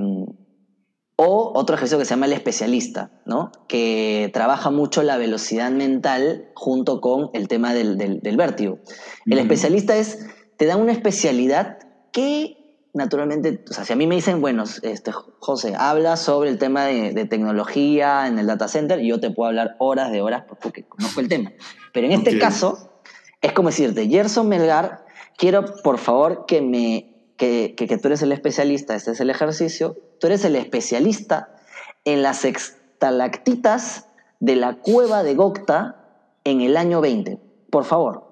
o 1.20 1.52
otro 1.56 1.76
ejercicio 1.76 1.98
que 1.98 2.06
se 2.06 2.12
llama 2.12 2.28
el 2.28 2.34
especialista, 2.34 3.10
¿no? 3.26 3.52
Que 3.68 4.30
trabaja 4.34 4.70
mucho 4.70 5.02
la 5.02 5.18
velocidad 5.18 5.72
mental 5.72 6.52
junto 6.54 7.02
con 7.02 7.32
el 7.34 7.48
tema 7.48 7.74
del, 7.74 7.98
del, 7.98 8.20
del 8.20 8.38
vértigo. 8.38 8.78
El 9.26 9.40
especialista 9.40 9.96
es, 9.98 10.28
te 10.58 10.68
da 10.68 10.78
una 10.78 10.92
especialidad 10.92 11.80
que 12.18 12.58
naturalmente, 12.96 13.64
o 13.70 13.74
sea, 13.74 13.86
si 13.86 13.94
a 13.94 13.96
mí 13.96 14.08
me 14.08 14.16
dicen, 14.16 14.42
bueno, 14.42 14.64
este, 14.82 15.12
José, 15.38 15.76
habla 15.78 16.18
sobre 16.18 16.50
el 16.50 16.58
tema 16.58 16.84
de, 16.84 17.14
de, 17.14 17.26
tecnología 17.26 18.26
en 18.26 18.40
el 18.40 18.48
data 18.48 18.68
center, 18.68 19.02
yo 19.02 19.20
te 19.20 19.30
puedo 19.30 19.50
hablar 19.50 19.76
horas 19.78 20.12
de 20.12 20.20
horas 20.24 20.46
porque 20.60 20.84
conozco 20.84 21.20
el 21.20 21.30
tema. 21.30 21.52
Pero 21.94 22.08
en 22.08 22.14
este 22.14 22.32
okay. 22.32 22.40
caso, 22.40 23.04
es 23.40 23.54
como 23.54 23.70
decirte, 23.70 24.08
Gerson 24.08 24.50
Melgar, 24.50 25.06
quiero 25.38 25.64
por 25.84 26.00
favor 26.00 26.48
que 26.48 26.64
me 26.64 27.14
que, 27.38 27.76
que, 27.78 27.86
que, 27.86 28.00
tú 28.00 28.08
eres 28.08 28.24
el 28.24 28.32
especialista, 28.32 28.96
este 28.96 29.12
es 29.12 29.20
el 29.20 29.30
ejercicio, 29.30 29.96
tú 30.20 30.26
eres 30.26 30.44
el 30.44 30.56
especialista 30.56 31.56
en 32.04 32.24
las 32.24 32.46
extalactitas 32.46 34.08
de 34.40 34.56
la 34.56 34.78
cueva 34.78 35.22
de 35.22 35.36
Gokta 35.36 36.04
en 36.46 36.62
el 36.62 36.78
año 36.78 37.00
20, 37.00 37.38
por 37.70 37.86
favor. 37.86 38.24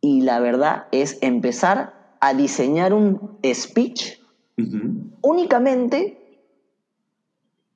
Y 0.00 0.20
la 0.20 0.38
verdad 0.38 0.86
es 0.92 1.18
empezar 1.22 1.97
a 2.20 2.34
diseñar 2.34 2.92
un 2.92 3.38
speech 3.44 4.18
uh 4.56 4.62
-huh. 4.62 5.10
únicamente 5.22 6.18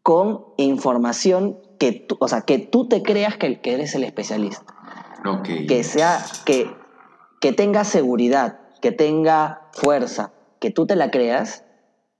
con 0.03 0.47
información 0.57 1.59
que 1.79 1.93
tú, 1.93 2.17
o 2.21 2.29
sea, 2.29 2.43
que 2.43 2.59
tú 2.59 2.89
te 2.89 3.03
creas 3.03 3.37
que, 3.37 3.61
que 3.61 3.75
eres 3.75 3.95
el 3.95 4.05
especialista. 4.05 4.65
Okay. 5.25 5.67
Que 5.67 5.85
sea, 5.85 6.25
que, 6.45 6.71
que 7.41 7.53
tenga 7.53 7.85
seguridad, 7.85 8.61
que 8.81 8.91
tenga 8.91 9.69
fuerza, 9.73 10.33
que 10.61 10.71
tú 10.71 10.87
te 10.87 10.97
la 10.97 11.11
creas 11.11 11.65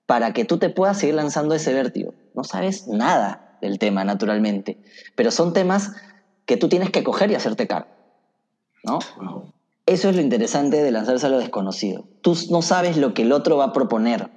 para 0.07 0.33
que 0.33 0.45
tú 0.45 0.59
te 0.59 0.71
puedas 0.71 0.99
seguir 0.99 1.17
lanzando 1.17 1.55
ese 1.55 1.73
vértigo. 1.73 2.15
No 2.35 2.45
sabes 2.45 2.87
nada 2.87 3.59
del 3.61 3.79
tema, 3.79 4.05
naturalmente, 4.05 4.79
pero 5.17 5.31
son 5.31 5.53
temas 5.53 5.93
que 6.47 6.57
tú 6.57 6.69
tienes 6.69 6.91
que 6.91 7.03
coger 7.03 7.31
y 7.31 7.35
hacerte 7.35 7.67
cargo. 7.67 7.91
¿no? 8.85 8.99
Wow. 9.17 9.53
Eso 9.87 10.09
es 10.09 10.17
lo 10.17 10.23
interesante 10.23 10.83
de 10.83 10.91
lanzarse 10.91 11.27
a 11.27 11.29
lo 11.29 11.39
desconocido. 11.39 12.05
Tú 12.21 12.37
no 12.51 12.63
sabes 12.63 12.97
lo 12.97 13.15
que 13.15 13.23
el 13.23 13.33
otro 13.33 13.57
va 13.57 13.67
a 13.67 13.73
proponer. 13.73 14.31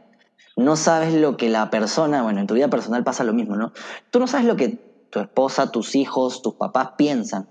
No 0.58 0.75
sabes 0.75 1.13
lo 1.13 1.38
que 1.38 1.49
la 1.49 1.69
persona, 1.69 2.23
bueno, 2.23 2.39
en 2.39 2.47
tu 2.47 2.53
vida 2.53 2.69
personal 2.69 3.03
pasa 3.03 3.23
lo 3.23 3.34
mismo, 3.34 3.55
¿no? 3.55 3.71
Tú 4.10 4.19
no 4.19 4.27
sabes 4.27 4.47
lo 4.47 4.55
que 4.55 5.08
tu 5.10 5.19
esposa, 5.19 5.71
tus 5.71 5.95
hijos, 5.95 6.41
tus 6.41 6.55
papás 6.55 6.91
piensan. 6.97 7.47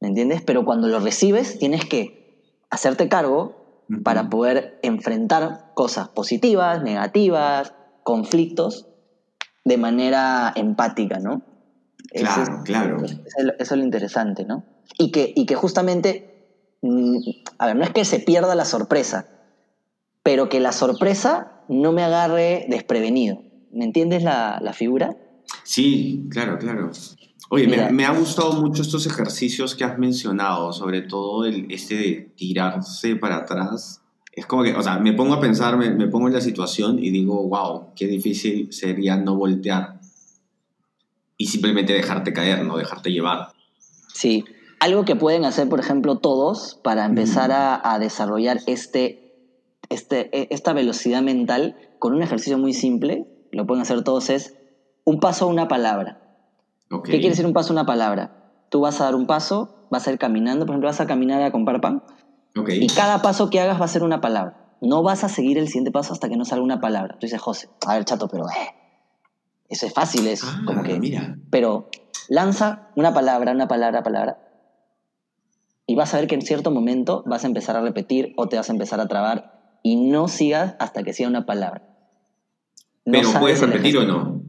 ¿Me 0.00 0.08
entiendes? 0.08 0.42
Pero 0.42 0.64
cuando 0.64 0.88
lo 0.88 1.00
recibes, 1.00 1.58
tienes 1.58 1.84
que 1.84 2.54
hacerte 2.70 3.08
cargo 3.08 3.84
para 4.04 4.30
poder 4.30 4.78
enfrentar 4.82 5.72
cosas 5.74 6.08
positivas, 6.08 6.82
negativas, 6.82 7.74
conflictos 8.04 8.86
de 9.64 9.76
manera 9.76 10.52
empática, 10.54 11.18
¿no? 11.18 11.42
Claro, 12.12 12.42
eso 12.42 12.42
es, 12.42 12.48
claro. 12.64 12.96
Eso 13.04 13.04
es, 13.04 13.54
eso 13.58 13.74
es, 13.74 13.78
lo 13.78 13.84
interesante, 13.84 14.44
¿no? 14.44 14.64
Y 14.98 15.10
que, 15.10 15.32
y 15.34 15.46
que 15.46 15.54
justamente, 15.54 16.29
a 17.58 17.66
ver, 17.66 17.76
no 17.76 17.84
es 17.84 17.90
que 17.90 18.04
se 18.04 18.20
pierda 18.20 18.54
la 18.54 18.64
sorpresa, 18.64 19.28
pero 20.22 20.48
que 20.48 20.60
la 20.60 20.72
sorpresa 20.72 21.62
no 21.68 21.92
me 21.92 22.02
agarre 22.02 22.66
desprevenido. 22.68 23.42
¿Me 23.72 23.84
entiendes 23.84 24.22
la, 24.22 24.58
la 24.62 24.72
figura? 24.72 25.16
Sí, 25.62 26.26
claro, 26.30 26.58
claro. 26.58 26.90
Oye, 27.50 27.66
me, 27.66 27.90
me, 27.90 28.04
ha 28.04 28.12
gustado 28.12 28.52
mucho 28.54 28.82
estos 28.82 29.06
ejercicios 29.06 29.74
que 29.74 29.84
has 29.84 29.98
mencionado, 29.98 30.72
sobre 30.72 31.02
todo 31.02 31.44
el, 31.44 31.70
este 31.70 31.94
de 31.96 32.32
tirarse 32.36 33.16
para 33.16 33.38
atrás. 33.38 34.02
Es 34.32 34.46
como 34.46 34.62
que, 34.62 34.72
o 34.72 34.82
sea, 34.82 34.98
me 34.98 35.12
pongo 35.12 35.34
a 35.34 35.40
pensar, 35.40 35.76
me, 35.76 35.90
me 35.90 36.06
pongo 36.06 36.28
en 36.28 36.34
la 36.34 36.40
situación 36.40 36.98
y 36.98 37.10
digo, 37.10 37.48
wow, 37.48 37.92
qué 37.96 38.06
difícil 38.06 38.72
sería 38.72 39.16
no 39.16 39.36
voltear 39.36 40.00
y 41.36 41.46
simplemente 41.46 41.92
dejarte 41.92 42.32
caer, 42.32 42.64
no 42.64 42.76
dejarte 42.76 43.10
llevar. 43.10 43.48
Sí, 44.12 44.44
algo 44.80 45.04
que 45.04 45.14
pueden 45.14 45.44
hacer, 45.44 45.68
por 45.68 45.78
ejemplo, 45.78 46.18
todos 46.18 46.80
para 46.82 47.04
empezar 47.04 47.52
a, 47.52 47.92
a 47.92 47.98
desarrollar 47.98 48.60
este, 48.66 49.20
este, 49.90 50.36
e, 50.36 50.48
esta 50.50 50.72
velocidad 50.72 51.22
mental 51.22 51.76
con 51.98 52.14
un 52.14 52.22
ejercicio 52.22 52.58
muy 52.58 52.72
simple, 52.72 53.26
lo 53.52 53.66
pueden 53.66 53.82
hacer 53.82 54.02
todos, 54.02 54.30
es 54.30 54.56
un 55.04 55.20
paso 55.20 55.44
a 55.44 55.48
una 55.48 55.68
palabra. 55.68 56.20
Okay. 56.90 57.12
¿Qué 57.12 57.18
quiere 57.18 57.30
decir 57.30 57.46
un 57.46 57.52
paso, 57.52 57.72
una 57.72 57.86
palabra? 57.86 58.64
Tú 58.70 58.80
vas 58.80 59.00
a 59.00 59.04
dar 59.04 59.14
un 59.14 59.26
paso, 59.26 59.86
vas 59.90 60.08
a 60.08 60.12
ir 60.12 60.18
caminando, 60.18 60.64
por 60.64 60.74
ejemplo, 60.74 60.88
vas 60.88 61.00
a 61.00 61.06
caminar 61.06 61.42
a 61.42 61.52
comprar 61.52 61.80
pan. 61.80 62.02
Okay. 62.56 62.82
Y 62.82 62.88
cada 62.88 63.20
paso 63.22 63.50
que 63.50 63.60
hagas 63.60 63.80
va 63.80 63.84
a 63.84 63.88
ser 63.88 64.02
una 64.02 64.20
palabra. 64.20 64.74
No 64.80 65.02
vas 65.02 65.24
a 65.24 65.28
seguir 65.28 65.58
el 65.58 65.66
siguiente 65.66 65.90
paso 65.90 66.14
hasta 66.14 66.28
que 66.28 66.36
no 66.36 66.44
salga 66.44 66.64
una 66.64 66.80
palabra. 66.80 67.16
Tú 67.20 67.26
dices, 67.26 67.40
José, 67.40 67.68
a 67.86 67.94
ver, 67.94 68.04
chato, 68.06 68.28
pero 68.28 68.48
eh, 68.48 68.74
eso 69.68 69.86
es 69.86 69.92
fácil, 69.92 70.26
es 70.26 70.42
ah, 70.44 70.62
como 70.66 70.82
que. 70.82 70.98
Mira. 70.98 71.36
Pero 71.50 71.90
lanza 72.28 72.88
una 72.96 73.12
palabra, 73.12 73.52
una 73.52 73.68
palabra, 73.68 74.02
palabra. 74.02 74.38
Y 75.90 75.96
vas 75.96 76.14
a 76.14 76.18
ver 76.18 76.28
que 76.28 76.36
en 76.36 76.42
cierto 76.42 76.70
momento 76.70 77.24
vas 77.26 77.42
a 77.42 77.48
empezar 77.48 77.74
a 77.74 77.80
repetir 77.80 78.32
o 78.36 78.46
te 78.46 78.56
vas 78.56 78.68
a 78.70 78.72
empezar 78.72 79.00
a 79.00 79.08
trabar 79.08 79.78
y 79.82 79.96
no 79.96 80.28
sigas 80.28 80.76
hasta 80.78 81.02
que 81.02 81.12
sea 81.12 81.26
una 81.26 81.46
palabra. 81.46 81.82
No 83.04 83.10
pero 83.10 83.32
puedes 83.40 83.58
repetir 83.60 83.98
o 83.98 84.04
no. 84.04 84.40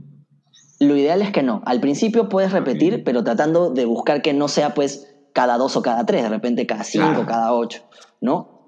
Lo 0.79 0.95
ideal 0.95 1.23
es 1.23 1.31
que 1.31 1.41
no. 1.41 1.63
Al 1.65 1.79
principio 1.79 2.29
puedes 2.29 2.51
repetir, 2.51 2.93
okay. 2.93 3.03
pero 3.03 3.23
tratando 3.23 3.71
de 3.71 3.85
buscar 3.85 4.21
que 4.21 4.33
no 4.33 4.49
sea 4.49 4.75
pues 4.75 5.15
cada 5.33 5.57
dos 5.57 5.75
o 5.75 5.81
cada 5.81 6.05
tres, 6.05 6.21
de 6.21 6.29
repente 6.29 6.67
cada 6.67 6.83
cinco, 6.83 7.07
claro. 7.07 7.25
cada 7.25 7.53
ocho, 7.53 7.81
¿no? 8.21 8.67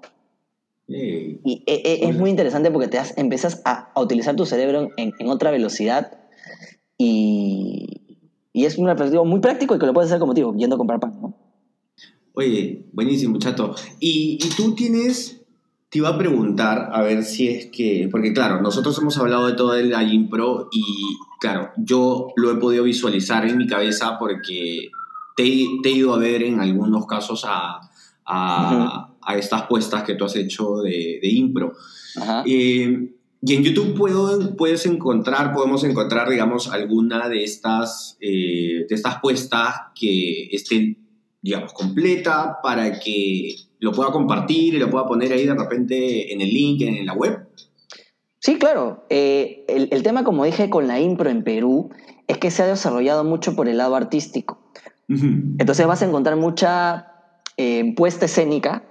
Hey. 0.88 1.40
Y 1.44 1.62
e, 1.68 1.74
e, 1.74 2.08
es 2.08 2.18
muy 2.18 2.28
interesante 2.28 2.72
porque 2.72 2.88
te 2.88 2.96
das, 2.96 3.16
empiezas 3.16 3.62
a, 3.64 3.92
a, 3.94 4.00
utilizar 4.00 4.34
tu 4.34 4.46
cerebro 4.46 4.88
en, 4.96 5.12
en 5.16 5.28
otra 5.28 5.52
velocidad 5.52 6.18
y, 6.98 8.00
y, 8.52 8.64
es 8.64 8.78
un 8.78 8.90
objetivo 8.90 9.24
muy 9.24 9.38
práctico 9.38 9.76
y 9.76 9.78
que 9.78 9.86
lo 9.86 9.94
puedes 9.94 10.10
hacer 10.10 10.18
como 10.18 10.34
digo, 10.34 10.52
yendo 10.56 10.74
a 10.74 10.78
comprar 10.78 10.98
pan, 10.98 11.20
¿no? 11.22 11.43
Oye, 12.34 12.84
buenísimo, 12.92 13.38
chato. 13.38 13.74
Y, 14.00 14.38
y 14.40 14.48
tú 14.56 14.74
tienes 14.74 15.40
te 15.94 15.98
iba 15.98 16.08
a 16.08 16.18
preguntar 16.18 16.90
a 16.92 17.02
ver 17.02 17.22
si 17.22 17.46
es 17.46 17.66
que, 17.66 18.08
porque 18.10 18.32
claro, 18.32 18.60
nosotros 18.60 18.98
hemos 18.98 19.16
hablado 19.16 19.46
de 19.46 19.52
todo 19.52 19.76
el 19.76 19.92
impro 20.12 20.68
y 20.72 20.82
claro, 21.38 21.70
yo 21.76 22.32
lo 22.34 22.50
he 22.50 22.56
podido 22.56 22.82
visualizar 22.82 23.48
en 23.48 23.56
mi 23.56 23.68
cabeza 23.68 24.18
porque 24.18 24.90
te, 25.36 25.44
te 25.84 25.88
he 25.88 25.92
ido 25.92 26.12
a 26.12 26.18
ver 26.18 26.42
en 26.42 26.60
algunos 26.60 27.06
casos 27.06 27.44
a, 27.46 27.78
a, 28.24 28.72
uh 28.72 28.76
-huh. 28.76 29.08
a 29.22 29.36
estas 29.38 29.68
puestas 29.68 30.02
que 30.02 30.16
tú 30.16 30.24
has 30.24 30.34
hecho 30.34 30.78
de, 30.78 31.20
de 31.22 31.28
impro. 31.28 31.74
-huh. 32.16 32.42
eh, 32.44 33.10
y 33.46 33.54
en 33.54 33.62
YouTube 33.62 33.94
puedo, 33.94 34.56
puedes 34.56 34.86
encontrar, 34.86 35.52
podemos 35.52 35.84
encontrar, 35.84 36.28
digamos, 36.28 36.68
alguna 36.72 37.28
de 37.28 37.44
estas, 37.44 38.16
eh, 38.20 38.86
de 38.88 38.94
estas 38.94 39.20
puestas 39.20 39.74
que 39.94 40.48
estén, 40.50 41.03
digamos, 41.44 41.74
completa 41.74 42.58
para 42.62 42.98
que 42.98 43.54
lo 43.78 43.92
pueda 43.92 44.10
compartir 44.10 44.74
y 44.74 44.78
lo 44.78 44.88
pueda 44.88 45.06
poner 45.06 45.30
ahí 45.30 45.44
de 45.44 45.54
repente 45.54 46.32
en 46.32 46.40
el 46.40 46.48
link, 46.48 46.80
en 46.80 47.04
la 47.04 47.12
web? 47.12 47.46
Sí, 48.38 48.58
claro. 48.58 49.04
Eh, 49.10 49.62
el, 49.68 49.88
el, 49.92 50.02
tema, 50.02 50.24
como 50.24 50.46
dije, 50.46 50.70
con 50.70 50.88
la 50.88 51.00
impro 51.00 51.28
en 51.28 51.44
Perú, 51.44 51.90
es 52.28 52.38
que 52.38 52.50
se 52.50 52.62
ha 52.62 52.66
desarrollado 52.66 53.24
mucho 53.24 53.54
por 53.54 53.68
el 53.68 53.76
lado 53.76 53.94
artístico. 53.94 54.58
Uh 55.10 55.12
-huh. 55.12 55.56
Entonces 55.58 55.86
vas 55.86 56.00
a 56.00 56.06
encontrar 56.06 56.36
mucha 56.36 57.12
eh, 57.58 57.94
puesta 57.94 58.24
escénica 58.24 58.82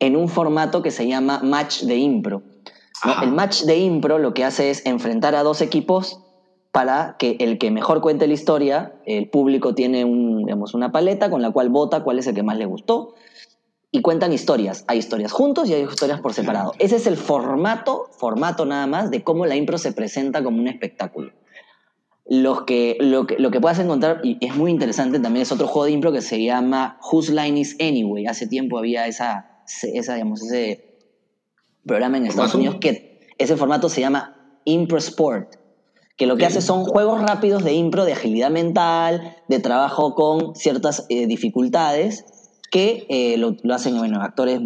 en 0.00 0.16
un 0.16 0.28
formato 0.28 0.82
que 0.82 0.90
se 0.90 1.06
llama 1.06 1.40
match 1.44 1.82
de 1.82 1.96
impro. 1.96 2.42
¿no? 3.04 3.22
El 3.22 3.30
match 3.30 3.62
de 3.62 3.78
impro 3.78 4.18
lo 4.18 4.34
que 4.34 4.44
hace 4.44 4.70
es 4.70 4.84
enfrentar 4.84 5.36
a 5.36 5.44
dos 5.44 5.60
equipos 5.60 6.24
para 6.78 7.16
que 7.18 7.36
el 7.40 7.58
que 7.58 7.72
mejor 7.72 8.00
cuente 8.00 8.28
la 8.28 8.34
historia, 8.34 8.92
el 9.04 9.28
público 9.28 9.74
tiene 9.74 10.04
un, 10.04 10.44
digamos, 10.44 10.74
una 10.74 10.92
paleta 10.92 11.28
con 11.28 11.42
la 11.42 11.50
cual 11.50 11.70
vota 11.70 12.04
cuál 12.04 12.20
es 12.20 12.28
el 12.28 12.36
que 12.36 12.44
más 12.44 12.56
le 12.56 12.66
gustó 12.66 13.16
y 13.90 14.00
cuentan 14.00 14.32
historias. 14.32 14.84
Hay 14.86 14.98
historias 14.98 15.32
juntos 15.32 15.68
y 15.68 15.74
hay 15.74 15.82
historias 15.82 16.20
por 16.20 16.34
separado. 16.34 16.74
Ese 16.78 16.94
es 16.94 17.08
el 17.08 17.16
formato, 17.16 18.06
formato 18.16 18.64
nada 18.64 18.86
más, 18.86 19.10
de 19.10 19.24
cómo 19.24 19.44
la 19.44 19.56
impro 19.56 19.76
se 19.76 19.90
presenta 19.90 20.44
como 20.44 20.60
un 20.60 20.68
espectáculo. 20.68 21.32
Los 22.24 22.62
que, 22.62 22.96
lo, 23.00 23.26
que, 23.26 23.40
lo 23.40 23.50
que 23.50 23.60
puedas 23.60 23.80
encontrar, 23.80 24.20
y 24.22 24.38
es 24.40 24.54
muy 24.54 24.70
interesante, 24.70 25.18
también 25.18 25.42
es 25.42 25.50
otro 25.50 25.66
juego 25.66 25.86
de 25.86 25.90
impro 25.90 26.12
que 26.12 26.22
se 26.22 26.44
llama 26.44 27.00
Whose 27.10 27.34
Line 27.34 27.58
is 27.58 27.76
Anyway. 27.80 28.26
Hace 28.26 28.46
tiempo 28.46 28.78
había 28.78 29.08
esa, 29.08 29.64
esa 29.82 30.14
digamos, 30.14 30.44
ese 30.44 30.96
programa 31.84 32.18
en 32.18 32.26
Estados 32.26 32.54
Unidos 32.54 32.76
que 32.80 33.34
ese 33.36 33.56
formato 33.56 33.88
se 33.88 34.00
llama 34.00 34.60
Impro 34.64 34.98
Sport, 34.98 35.57
que 36.18 36.26
lo 36.26 36.36
que 36.36 36.44
hace 36.44 36.60
son 36.60 36.84
juegos 36.84 37.22
rápidos 37.22 37.64
de 37.64 37.72
impro, 37.72 38.04
de 38.04 38.12
agilidad 38.12 38.50
mental, 38.50 39.36
de 39.48 39.60
trabajo 39.60 40.14
con 40.14 40.54
ciertas 40.54 41.06
eh, 41.08 41.26
dificultades 41.26 42.26
que 42.70 43.06
eh, 43.08 43.36
lo, 43.38 43.56
hacen 43.74 43.96
bueno, 43.98 44.20
actores 44.22 44.60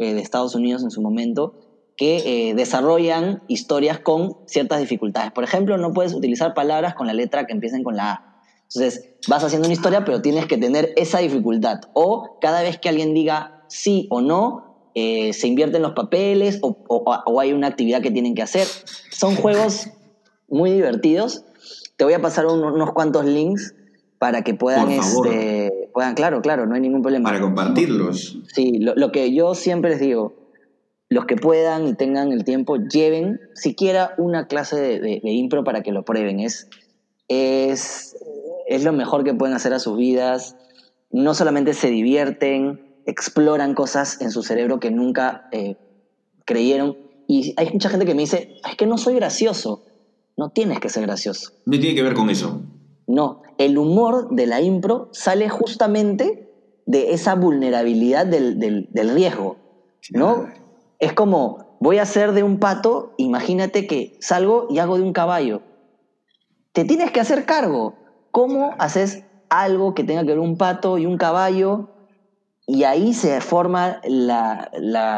eh, 0.00 0.14
de 0.14 0.20
Estados 0.20 0.54
Unidos 0.54 0.82
en 0.82 0.90
su 0.90 1.02
momento, 1.02 1.54
que 1.96 2.50
eh, 2.50 2.54
desarrollan 2.54 3.42
historias 3.48 3.98
con 3.98 4.38
ciertas 4.46 4.80
dificultades. 4.80 5.32
Por 5.32 5.44
ejemplo, 5.44 5.76
no 5.76 5.92
puedes 5.92 6.14
utilizar 6.14 6.54
palabras 6.54 6.94
con 6.94 7.06
la 7.06 7.12
letra 7.12 7.46
que 7.46 7.52
empiecen 7.52 7.84
con 7.84 7.96
la 7.96 8.12
A. 8.12 8.42
Entonces, 8.74 9.10
vas 9.28 9.44
haciendo 9.44 9.66
una 9.66 9.74
historia, 9.74 10.04
pero 10.04 10.22
tienes 10.22 10.46
que 10.46 10.56
tener 10.56 10.94
esa 10.96 11.18
dificultad. 11.18 11.80
O 11.92 12.38
cada 12.40 12.62
vez 12.62 12.78
que 12.78 12.88
alguien 12.88 13.12
diga 13.12 13.64
sí 13.68 14.06
o 14.08 14.22
no, 14.22 14.90
se 14.94 15.46
invierten 15.46 15.82
los 15.82 15.92
papeles 15.92 16.58
o, 16.62 16.76
o, 16.88 17.40
hay 17.40 17.52
una 17.52 17.66
actividad 17.66 18.00
que 18.00 18.10
tienen 18.10 18.34
que 18.34 18.42
hacer. 18.42 18.66
Son 19.10 19.36
juegos 19.36 19.88
muy 20.52 20.70
divertidos. 20.70 21.44
Te 21.96 22.04
voy 22.04 22.12
a 22.12 22.20
pasar 22.20 22.46
unos 22.46 22.92
cuantos 22.92 23.24
links 23.24 23.74
para 24.18 24.42
que 24.42 24.54
puedan, 24.54 24.88
este, 24.88 25.90
puedan, 25.92 26.14
claro, 26.14 26.42
claro, 26.42 26.66
no 26.66 26.76
hay 26.76 26.80
ningún 26.80 27.02
problema. 27.02 27.30
Para 27.30 27.40
compartirlos. 27.40 28.38
Sí, 28.54 28.78
lo, 28.78 29.10
que 29.10 29.34
yo 29.34 29.56
siempre 29.56 29.90
les 29.90 30.00
digo, 30.00 30.34
los 31.08 31.24
que 31.26 31.34
puedan 31.34 31.88
y 31.88 31.94
tengan 31.94 32.30
el 32.30 32.44
tiempo, 32.44 32.76
lleven 32.76 33.40
siquiera 33.54 34.14
una 34.18 34.46
clase 34.46 35.00
de, 35.00 35.20
impro 35.24 35.64
para 35.64 35.82
que 35.82 35.90
lo 35.90 36.04
prueben. 36.04 36.38
Es, 36.38 36.68
es, 37.26 38.16
es 38.68 38.84
lo 38.84 38.92
mejor 38.92 39.24
que 39.24 39.34
pueden 39.34 39.56
hacer 39.56 39.74
a 39.74 39.80
sus 39.80 39.96
vidas. 39.96 40.56
No 41.10 41.34
solamente 41.34 41.74
se 41.74 41.88
divierten, 41.88 42.94
exploran 43.06 43.74
cosas 43.74 44.20
en 44.20 44.30
su 44.30 44.42
cerebro 44.42 44.78
que 44.78 44.90
nunca 44.90 45.48
eh, 45.50 45.76
creyeron. 46.44 46.96
Y 47.26 47.54
hay 47.56 47.70
mucha 47.72 47.88
gente 47.88 48.06
que 48.06 48.14
me 48.14 48.22
dice, 48.22 48.56
es 48.68 48.76
que 48.76 48.86
no 48.86 48.98
soy 48.98 49.14
gracioso. 49.14 49.84
No 50.42 50.50
tienes 50.50 50.80
que 50.80 50.88
ser 50.88 51.04
gracioso. 51.04 51.52
No 51.66 51.78
tiene 51.78 51.94
que 51.94 52.02
ver 52.02 52.14
con 52.14 52.28
eso. 52.28 52.62
No, 53.06 53.42
el 53.58 53.78
humor 53.78 54.34
de 54.34 54.48
la 54.48 54.60
impro 54.60 55.08
sale 55.12 55.48
justamente 55.48 56.50
de 56.84 57.12
esa 57.12 57.36
vulnerabilidad 57.36 58.26
del, 58.26 58.88
riesgo, 59.14 59.58
¿no? 60.10 60.48
Es 60.98 61.12
como, 61.12 61.76
voy 61.78 61.98
a 61.98 62.02
hacer 62.02 62.32
de 62.32 62.42
un 62.42 62.58
pato, 62.58 63.14
imagínate 63.18 63.86
que 63.86 64.16
salgo 64.20 64.66
y 64.68 64.80
hago 64.80 64.96
de 64.96 65.04
un 65.04 65.12
caballo. 65.12 65.62
Te 66.72 66.84
tienes 66.84 67.12
que 67.12 67.20
hacer 67.20 67.44
cargo. 67.44 67.94
¿Cómo 68.32 68.74
haces 68.80 69.22
algo 69.48 69.94
que 69.94 70.02
tenga 70.02 70.22
que 70.22 70.30
ver 70.30 70.40
un 70.40 70.56
pato 70.56 70.98
y 70.98 71.06
un 71.06 71.18
caballo? 71.18 71.90
Y 72.72 72.84
ahí 72.84 73.12
se 73.12 73.42
forma 73.42 74.00
la, 74.08 74.70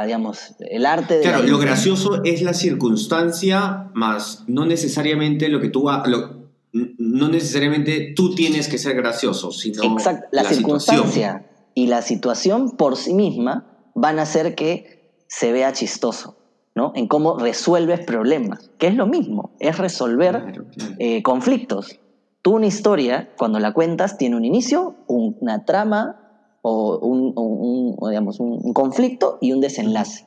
digamos, 0.05 0.57
el 0.59 0.85
arte 0.85 1.19
de... 1.19 1.21
Claro, 1.21 1.45
lo 1.45 1.59
gracioso 1.59 2.21
es 2.25 2.43
la 2.43 2.53
circunstancia, 2.53 3.93
más 3.95 4.43
no 4.49 4.67
necesariamente 4.67 5.49
lo 5.49 5.61
que 5.61 5.69
tú... 5.69 5.89
Lo, 6.07 6.49
no 6.73 7.29
necesariamente 7.29 8.13
tú 8.17 8.35
tienes 8.35 8.67
que 8.67 8.77
ser 8.77 8.97
gracioso, 8.97 9.53
sino 9.53 9.85
Exacto. 9.85 10.27
La, 10.33 10.43
circunstancia 10.43 11.47
y 11.75 11.87
la 11.87 12.03
situación 12.03 12.73
por 12.73 12.97
sí 12.97 13.15
misma 13.15 13.67
van 13.95 14.19
a 14.19 14.23
hacer 14.23 14.57
que 14.57 15.15
se 15.29 15.53
vea 15.53 15.73
chistoso, 15.73 16.37
¿no? 16.75 16.91
En 16.97 17.07
cómo 17.07 17.39
resuelves 17.39 18.01
problemas, 18.05 18.73
que 18.79 18.89
es 18.89 18.97
lo 18.97 19.07
mismo, 19.07 19.55
es 19.61 19.79
resolver 19.79 20.65
eh, 20.99 21.23
conflictos. 21.23 22.01
Tú 22.43 22.57
una 22.57 22.67
historia, 22.67 23.33
cuando 23.39 23.61
la 23.61 23.73
cuentas, 23.73 24.19
tiene 24.19 24.35
un 24.35 24.45
inicio, 24.45 24.97
una 25.07 25.65
trama 25.65 26.24
o 26.67 26.99
un, 26.99 27.97
digamos, 28.09 28.41
un 28.41 28.73
conflicto 28.73 29.39
y 29.41 29.53
un 29.53 29.61
desenlace. 29.61 30.27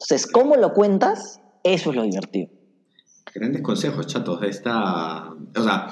Entonces, 0.00 0.26
¿cómo 0.26 0.56
lo 0.56 0.72
cuentas? 0.72 1.40
Eso 1.62 1.90
es 1.90 1.96
lo 1.96 2.02
divertido. 2.04 2.48
Grandes 3.34 3.60
consejos, 3.60 4.06
chatos, 4.06 4.40
de 4.40 4.48
esta... 4.48 5.30
O 5.30 5.62
sea, 5.62 5.88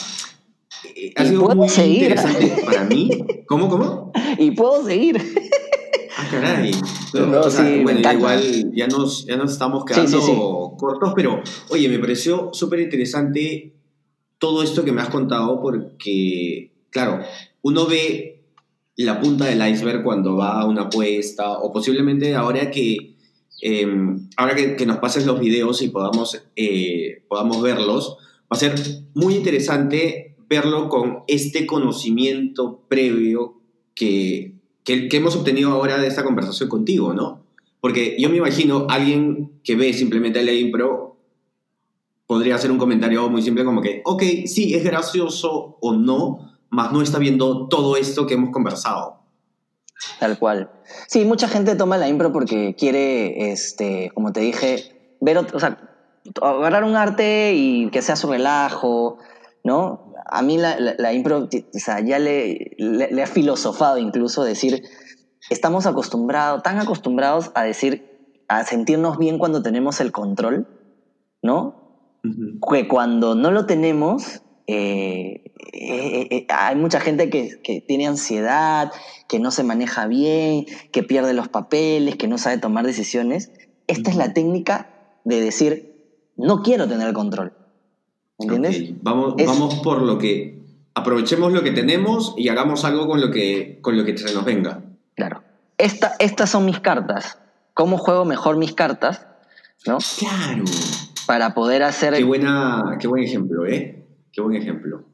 eh, 0.97 1.13
ha 1.17 1.25
sido 1.25 1.49
muy 1.55 1.69
interesante 1.69 2.63
para 2.65 2.85
mí. 2.85 3.11
¿Cómo, 3.47 3.69
cómo? 3.69 4.13
Y 4.39 4.51
puedo 4.53 4.85
seguir. 4.85 5.21
Ah, 6.17 6.27
caray. 6.31 6.73
bueno, 7.83 8.13
igual 8.13 8.73
ya 8.73 8.87
nos, 8.89 9.27
ya 9.27 9.37
nos 9.37 9.53
estamos 9.53 9.85
quedando 9.85 10.75
cortos, 10.79 11.13
pero 11.15 11.41
oye, 11.71 11.89
me 11.89 11.99
pareció 11.99 12.51
súper 12.53 12.81
interesante 12.81 13.75
todo 14.39 14.63
esto 14.63 14.85
que 14.85 14.93
me 14.93 15.03
has 15.03 15.09
contado 15.09 15.61
porque, 15.61 16.73
claro, 16.91 17.21
uno 17.63 17.87
ve 17.87 18.34
la 18.97 19.21
punta 19.21 19.47
del 19.47 19.67
iceberg 19.69 20.03
cuando 20.03 20.37
va 20.37 20.61
a 20.61 20.67
una 20.67 20.83
apuesta 20.83 21.59
o 21.59 21.73
posiblemente 21.73 22.35
ahora 22.35 22.71
que 22.71 23.15
Em, 23.67 24.29
ahora 24.37 24.55
que, 24.55 24.85
nos 24.85 24.99
pases 24.99 25.25
los 25.25 25.41
videos 25.41 25.81
y 25.81 25.89
podamos, 25.89 26.45
eh, 26.55 27.23
podamos 27.29 27.63
verlos, 27.63 28.19
va 28.43 28.49
a 28.51 28.57
ser 28.57 28.75
muy 29.15 29.37
interesante 29.37 30.37
verlo 30.51 30.91
con 30.91 31.21
este 31.29 31.65
conocimiento 31.65 32.83
previo 32.89 33.55
que, 33.95 34.53
que, 34.85 35.09
hemos 35.11 35.35
obtenido 35.35 35.71
ahora 35.71 35.97
de 35.99 36.09
esta 36.09 36.25
conversación 36.25 36.69
contigo, 36.69 37.15
¿no? 37.15 37.43
Porque 37.81 38.17
yo 38.19 38.29
me 38.29 38.37
imagino 38.37 38.87
alguien 38.91 39.53
que 39.65 39.77
ve 39.77 39.95
simplemente 39.95 40.45
la 40.45 40.53
impro 40.53 41.17
podría 42.27 42.57
hacer 42.57 42.71
un 42.71 42.77
comentario 42.77 43.31
muy 43.31 43.41
simple 43.41 43.65
como 43.65 43.81
que, 43.81 44.03
ok, 44.05 44.23
sí, 44.45 44.75
es 44.75 44.85
gracioso 44.85 45.79
o 45.81 45.95
no, 45.95 46.54
mas 46.75 46.91
no 46.93 47.03
está 47.03 47.19
viendo 47.19 47.69
todo 47.69 47.97
esto 47.97 48.27
que 48.27 48.35
hemos 48.35 48.51
conversado. 48.51 49.21
Tal 50.19 50.39
cual. 50.39 50.71
Sí, 51.07 51.25
mucha 51.25 51.49
gente 51.49 51.77
toma 51.77 51.97
la 51.99 52.09
impro 52.09 52.33
porque 52.33 52.75
quiere, 52.75 53.53
este, 53.53 54.11
como 54.13 54.33
te 54.33 54.41
dije, 54.41 55.17
ver, 55.21 55.39
o 55.39 55.61
sea, 55.61 55.79
agarrar 56.43 56.83
un 56.83 56.97
arte 56.97 57.55
y 57.55 57.91
que 57.91 58.03
sea 58.03 58.17
su 58.17 58.29
relajo, 58.29 59.19
¿no? 59.63 60.13
A 60.27 60.43
mí 60.43 60.59
la, 60.59 60.77
la, 60.79 61.13
impro, 61.13 61.45
o 61.45 61.79
sea, 61.79 62.01
ya 62.01 62.19
le, 62.19 62.75
le, 62.79 63.23
ha 63.23 63.27
filosofado 63.27 63.99
incluso 63.99 64.43
decir, 64.43 64.83
estamos 65.49 65.87
acostumbrados, 65.87 66.63
tan 66.65 66.81
acostumbrados 66.81 67.53
a 67.55 67.63
decir, 67.63 68.43
a 68.49 68.65
sentirnos 68.65 69.17
bien 69.19 69.39
cuando 69.39 69.63
tenemos 69.63 70.01
el 70.01 70.11
control, 70.11 70.67
¿no? 71.41 72.21
Que 72.69 72.89
cuando 72.89 73.37
no 73.37 73.53
lo 73.53 73.67
tenemos, 73.67 74.43
eh, 74.67 75.53
eh, 75.73 76.29
eh, 76.31 76.47
hay 76.49 76.77
mucha 76.77 77.01
gente 77.01 77.31
que, 77.31 77.61
que, 77.63 77.81
tiene 77.81 78.07
ansiedad, 78.07 78.93
que 79.29 79.39
no 79.39 79.51
se 79.51 79.65
maneja 79.65 80.07
bien, 80.07 80.67
que 80.93 81.03
pierde 81.03 81.35
los 81.35 81.49
papeles, 81.49 82.17
que 82.17 82.29
no 82.29 82.39
sabe 82.39 82.59
tomar 82.59 82.85
decisiones. 82.87 83.51
Esta 83.87 84.11
es 84.11 84.17
la 84.17 84.33
técnica 84.33 84.91
de 85.25 85.41
decir, 85.41 85.95
no 86.37 86.63
quiero 86.63 86.89
tener 86.89 87.09
el 87.09 87.15
control. 87.15 87.53
¿Entiendes? 88.39 88.93
Vamos, 89.03 89.35
vamos 89.37 89.75
por 89.77 90.03
lo 90.03 90.19
que... 90.19 90.63
Aprovechemos 90.97 91.53
lo 91.53 91.65
que 91.65 91.73
tenemos 91.73 92.35
y 92.37 92.49
hagamos 92.49 92.85
algo 92.85 93.09
con 93.09 93.21
lo 93.21 93.33
que, 93.33 93.79
con 93.83 93.97
lo 93.97 94.05
que 94.05 94.17
se 94.17 94.33
nos 94.33 94.45
venga. 94.45 94.81
Claro. 95.17 95.43
Esta, 95.77 96.15
estas 96.21 96.51
son 96.51 96.67
mis 96.67 96.79
cartas. 96.79 97.39
¿Cómo 97.75 97.99
juego 97.99 98.25
mejor 98.25 98.57
mis 98.57 98.75
cartas? 98.75 99.27
¿No? 99.87 99.99
Claro. 100.19 100.65
Para 101.27 101.53
poder 101.53 101.83
hacer... 101.83 102.15
Qué, 102.15 102.23
buena, 102.23 102.97
qué 103.01 103.09
buen 103.09 103.25
ejemplo, 103.25 103.67
¿eh? 103.67 104.07
Qué 104.33 104.41
buen 104.41 104.55
ejemplo. 104.57 105.05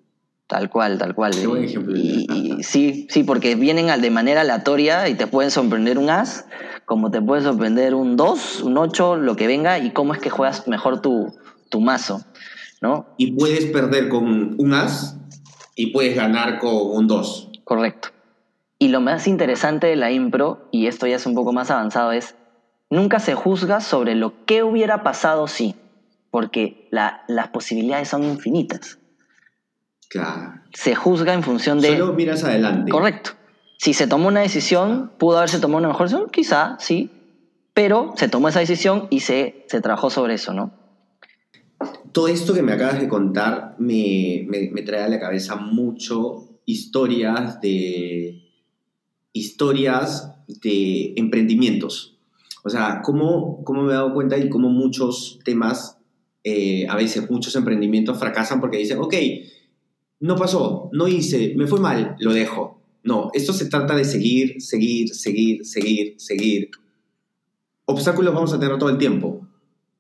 Tal 0.51 0.69
cual, 0.69 0.99
tal 0.99 1.15
cual. 1.15 1.33
Qué 1.33 1.47
buen 1.47 1.63
ejemplo. 1.63 1.97
Y, 1.97 2.27
sí, 2.65 3.07
sí, 3.09 3.23
porque 3.23 3.55
vienen 3.55 4.01
de 4.01 4.11
manera 4.11 4.41
aleatoria 4.41 5.09
y 5.09 5.15
te 5.15 5.29
pueden 5.29 5.53
sorprender 5.53 5.97
un 5.97 6.11
as, 6.11 6.45
como 6.87 7.13
te 7.13 7.23
puede 7.23 7.43
sorprender 7.43 7.95
un 7.95 8.17
2, 8.17 8.63
un 8.63 8.77
8, 8.77 9.15
lo 9.15 9.37
que 9.37 9.47
venga, 9.47 9.79
y 9.79 9.93
cómo 9.93 10.13
es 10.13 10.19
que 10.19 10.29
juegas 10.29 10.67
mejor 10.67 11.03
tu, 11.03 11.33
tu 11.69 11.81
mazo, 11.81 12.23
¿no? 12.81 13.07
Y 13.17 13.31
puedes 13.31 13.67
perder 13.67 14.09
con 14.09 14.57
un 14.59 14.75
as 14.75 15.17
y 15.77 15.93
puedes 15.93 16.17
ganar 16.17 16.59
con 16.59 16.75
un 16.75 17.07
2. 17.07 17.51
Correcto. 17.63 18.09
Y 18.81 18.89
lo 18.89 19.01
más 19.01 19.29
interesante 19.29 19.87
de 19.87 19.95
la 19.95 20.11
impro, 20.11 20.67
y 20.73 20.89
esto 20.89 21.07
ya 21.07 21.15
es 21.15 21.27
un 21.27 21.37
poco 21.37 21.53
más 21.53 21.71
avanzado, 21.71 22.11
es 22.11 22.35
nunca 22.91 23.21
se 23.21 23.37
juzga 23.37 23.81
sobre 23.81 24.17
lo 24.17 24.45
que 24.47 24.65
hubiera 24.65 25.05
pasado 25.05 25.47
si, 25.47 25.77
porque 26.33 26.89
las 26.91 27.49
posibilidades 27.53 28.09
son 28.09 28.25
infinitas. 28.25 29.00
Claro. 30.11 30.61
Se 30.75 30.95
juzga 30.95 31.33
en 31.33 31.43
función 31.43 31.81
de... 31.81 31.97
Solo 31.97 32.13
miras 32.13 32.45
adelante. 32.45 32.93
Correcto. 32.93 33.31
Si 33.79 33.95
se 33.95 34.07
tomó 34.07 34.29
una 34.29 34.41
decisión, 34.41 35.13
pudo 35.17 35.39
haberse 35.39 35.59
tomado 35.61 35.79
una 35.79 35.89
mejor 35.89 36.09
decisión, 36.09 36.29
quizá, 36.31 36.77
sí, 36.79 37.11
pero 37.73 38.13
se 38.17 38.29
tomó 38.29 38.49
esa 38.49 38.61
decisión 38.61 39.07
y 39.09 39.21
se, 39.21 39.65
se 39.69 39.81
trabajó 39.81 40.11
sobre 40.11 40.35
eso, 40.35 40.53
¿no? 40.53 40.73
todo 42.13 42.29
esto 42.29 42.55
que 42.55 42.63
me 42.63 42.73
acabas 42.73 43.01
de 43.01 43.09
contar 43.09 43.77
me, 43.79 44.47
me, 44.49 44.83
trae 44.83 45.03
a 45.03 45.09
la 45.09 45.21
cabeza 45.21 45.57
mucho 45.57 46.61
historias 46.65 47.61
de 47.61 48.43
historias 49.33 50.35
de 50.47 51.15
emprendimientos. 51.17 52.19
O 52.65 52.71
sea, 52.71 53.01
cómo, 53.03 53.63
cómo 53.65 53.83
me 53.83 53.93
he 53.93 53.95
dado 53.95 54.13
cuenta 54.13 54.37
y 54.37 54.49
cómo 54.49 54.69
muchos 54.69 55.39
temas, 55.45 55.99
eh, 56.45 56.87
a 56.89 56.97
veces 56.97 57.31
muchos 57.31 57.55
emprendimientos 57.55 58.19
fracasan 58.19 58.61
porque 58.61 58.79
dicen, 58.79 58.99
ok, 58.99 59.15
no 60.21 60.37
pasó, 60.37 60.91
no 60.93 61.09
hice, 61.09 61.55
me 61.57 61.67
fue 61.67 61.81
mal, 61.81 62.15
lo 62.21 62.33
dejo. 62.33 62.81
No, 63.03 63.31
esto 63.33 63.55
se 63.55 63.67
trata 63.67 63.97
de 63.97 64.05
seguir, 64.05 64.61
seguir, 64.61 65.15
seguir, 65.15 65.65
seguir, 65.65 66.15
seguir. 66.21 66.71
Obstáculos 67.87 68.35
vamos 68.35 68.53
a 68.53 68.61
tener 68.61 68.79
todo 68.79 68.91
el 68.91 68.99
tiempo. 68.99 69.49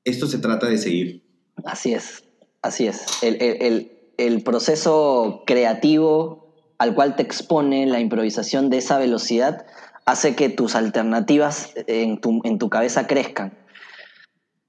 Esto 0.05 0.27
se 0.27 0.39
trata 0.39 0.69
de 0.69 0.77
seguir. 0.77 1.25
Así 1.65 1.95
es, 1.95 2.25
así 2.61 2.87
es. 2.87 3.07
El, 3.23 4.43
proceso 4.45 5.43
creativo 5.47 6.55
al 6.77 6.95
cual 6.95 7.17
te 7.17 7.23
expone 7.23 7.87
la 7.87 8.01
improvisación 8.01 8.69
de 8.69 8.79
esa 8.79 8.99
velocidad 8.99 9.67
hace 10.05 10.35
que 10.35 10.51
tus 10.51 10.75
alternativas 10.75 11.73
en 11.87 12.21
tu, 12.21 12.41
en 12.45 12.59
tu 12.59 12.69
cabeza 12.69 13.07
crezcan. 13.07 13.59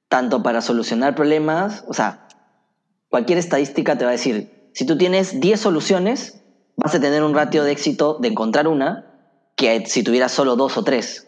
Tanto 0.08 0.42
para 0.44 0.62
solucionar 0.62 1.16
problemas, 1.16 1.84
o 1.88 1.94
sea, 1.94 2.28
cualquier 3.10 3.38
estadística 3.38 3.98
te 3.98 4.06
va 4.06 4.12
a 4.12 4.14
decir, 4.14 4.61
si 4.73 4.86
tú 4.86 4.97
tienes 4.97 5.39
10 5.39 5.60
soluciones, 5.60 6.41
vas 6.75 6.95
a 6.95 7.01
tener 7.01 7.23
un 7.23 7.34
ratio 7.34 7.63
de 7.63 7.71
éxito 7.71 8.17
de 8.19 8.29
encontrar 8.29 8.67
una 8.67 9.07
que 9.55 9.86
si 9.86 10.03
tuvieras 10.03 10.31
solo 10.31 10.55
dos 10.55 10.77
o 10.77 10.84
tres. 10.84 11.27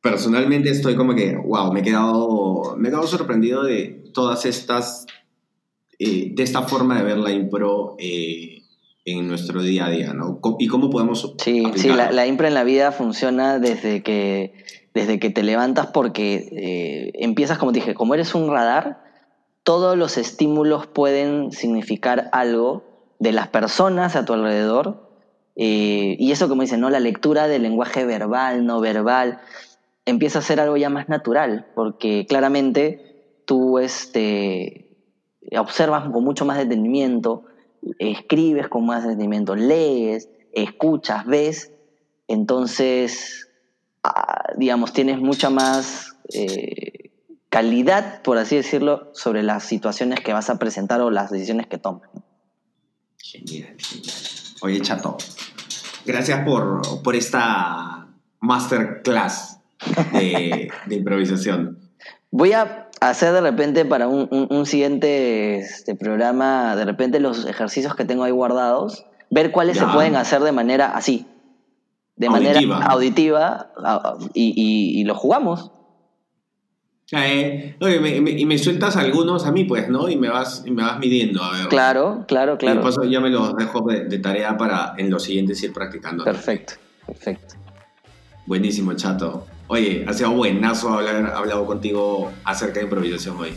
Personalmente 0.00 0.70
estoy 0.70 0.96
como 0.96 1.14
que, 1.14 1.36
wow, 1.36 1.72
me 1.72 1.80
he 1.80 1.82
quedado, 1.82 2.76
me 2.76 2.88
he 2.88 2.90
quedado 2.90 3.06
sorprendido 3.06 3.64
de 3.64 4.04
todas 4.14 4.46
estas, 4.46 5.06
eh, 5.98 6.30
de 6.32 6.42
esta 6.42 6.62
forma 6.62 6.98
de 6.98 7.04
ver 7.04 7.18
la 7.18 7.32
impro 7.32 7.96
eh, 7.98 8.62
en 9.04 9.26
nuestro 9.26 9.62
día 9.62 9.86
a 9.86 9.90
día, 9.90 10.12
¿no? 10.14 10.40
Y 10.58 10.68
cómo 10.68 10.90
podemos... 10.90 11.34
Sí, 11.38 11.64
sí 11.74 11.88
la, 11.88 12.26
impro 12.26 12.46
en 12.46 12.54
la 12.54 12.64
vida 12.64 12.92
funciona 12.92 13.58
desde 13.58 14.02
que, 14.02 14.54
desde 14.94 15.18
que 15.18 15.30
te 15.30 15.42
levantas 15.42 15.88
porque 15.88 16.48
eh, 16.52 17.12
empiezas, 17.14 17.58
como 17.58 17.72
te 17.72 17.80
dije, 17.80 17.94
como 17.94 18.14
eres 18.14 18.34
un 18.34 18.48
radar, 18.48 19.05
todos 19.66 19.98
los 19.98 20.16
estímulos 20.16 20.86
pueden 20.86 21.50
significar 21.50 22.28
algo 22.30 22.84
de 23.18 23.32
las 23.32 23.48
personas 23.48 24.14
a 24.14 24.24
tu 24.24 24.32
alrededor. 24.32 25.10
Eh, 25.56 26.14
y 26.20 26.30
eso, 26.30 26.48
como 26.48 26.62
dicen, 26.62 26.78
¿no? 26.78 26.88
la 26.88 27.00
lectura 27.00 27.48
del 27.48 27.62
lenguaje 27.62 28.04
verbal, 28.04 28.64
no 28.64 28.78
verbal, 28.80 29.40
empieza 30.04 30.38
a 30.38 30.42
ser 30.42 30.60
algo 30.60 30.76
ya 30.76 30.88
más 30.88 31.08
natural, 31.08 31.66
porque 31.74 32.26
claramente 32.28 33.42
tú 33.44 33.80
este, 33.80 34.88
observas 35.58 36.08
con 36.10 36.22
mucho 36.22 36.44
más 36.44 36.58
detenimiento, 36.58 37.42
escribes 37.98 38.68
con 38.68 38.86
más 38.86 39.02
detenimiento, 39.02 39.56
lees, 39.56 40.28
escuchas, 40.52 41.26
ves, 41.26 41.72
entonces, 42.28 43.48
ah, 44.04 44.52
digamos, 44.56 44.92
tienes 44.92 45.18
mucha 45.18 45.50
más... 45.50 46.16
Eh, 46.32 47.05
calidad, 47.56 48.20
por 48.20 48.36
así 48.36 48.54
decirlo, 48.54 49.08
sobre 49.14 49.42
las 49.42 49.64
situaciones 49.64 50.20
que 50.20 50.34
vas 50.34 50.50
a 50.50 50.58
presentar 50.58 51.00
o 51.00 51.10
las 51.10 51.30
decisiones 51.30 51.66
que 51.66 51.78
tomas. 51.78 52.10
Genial, 53.16 53.74
genial. 53.78 54.14
Oye, 54.60 54.80
Chato, 54.82 55.16
gracias 56.04 56.44
por, 56.44 56.82
por 57.02 57.16
esta 57.16 58.08
masterclass 58.40 59.58
de, 60.12 60.70
de 60.84 60.94
improvisación. 60.94 61.78
Voy 62.30 62.52
a 62.52 62.90
hacer 63.00 63.32
de 63.32 63.40
repente 63.40 63.86
para 63.86 64.06
un, 64.06 64.28
un, 64.50 64.66
siguiente 64.66 65.56
este, 65.60 65.94
programa, 65.94 66.76
de 66.76 66.84
repente 66.84 67.20
los 67.20 67.46
ejercicios 67.46 67.94
que 67.94 68.04
tengo 68.04 68.24
ahí 68.24 68.32
guardados, 68.32 69.06
ver 69.30 69.50
cuáles 69.50 69.78
se 69.78 69.86
pueden 69.86 70.16
hacer 70.16 70.42
de 70.42 70.52
manera 70.52 70.94
así, 70.94 71.26
de 72.16 72.28
manera 72.28 72.60
auditiva 72.88 73.72
y, 74.34 74.52
y, 74.54 75.00
y 75.00 75.04
lo 75.04 75.14
jugamos. 75.14 75.70
Eh, 77.12 77.76
y 77.78 78.46
me 78.46 78.58
sueltas 78.58 78.96
algunos 78.96 79.46
a 79.46 79.52
mí, 79.52 79.64
pues, 79.64 79.88
¿no? 79.88 80.08
Y 80.08 80.16
me 80.16 80.28
vas, 80.28 80.64
y 80.66 80.72
me 80.72 80.82
vas 80.82 80.98
midiendo, 80.98 81.42
a 81.42 81.52
ver. 81.52 81.68
Claro, 81.68 82.24
claro, 82.26 82.58
claro. 82.58 82.80
Y 82.80 82.84
después 82.84 83.10
ya 83.10 83.20
me 83.20 83.30
los 83.30 83.56
dejo 83.56 83.82
de, 83.82 84.18
tarea 84.18 84.56
para 84.56 84.94
en 84.96 85.10
los 85.10 85.22
siguientes 85.22 85.62
ir 85.62 85.72
practicando. 85.72 86.24
Perfecto, 86.24 86.74
perfecto. 87.06 87.54
Buenísimo, 88.46 88.92
chato. 88.94 89.46
Oye, 89.68 90.04
ha 90.08 90.12
sido 90.12 90.32
buenazo 90.32 90.90
haber 90.90 91.26
hablado 91.26 91.64
contigo 91.64 92.32
acerca 92.44 92.80
de 92.80 92.84
improvisación 92.84 93.36
hoy. 93.36 93.54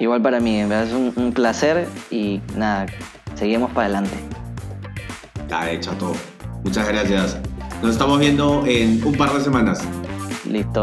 Igual 0.00 0.22
para 0.22 0.40
mí, 0.40 0.60
es 0.60 0.92
un, 0.92 1.12
un 1.14 1.32
placer 1.32 1.86
y 2.10 2.40
nada, 2.56 2.86
seguimos 3.34 3.70
para 3.72 3.86
adelante. 3.86 4.16
Dale, 5.48 5.78
chato. 5.78 6.12
Muchas 6.64 6.88
gracias. 6.88 7.38
Nos 7.82 7.92
estamos 7.92 8.18
viendo 8.18 8.64
en 8.66 9.02
un 9.04 9.14
par 9.14 9.32
de 9.32 9.40
semanas. 9.40 9.86
Listo. 10.44 10.82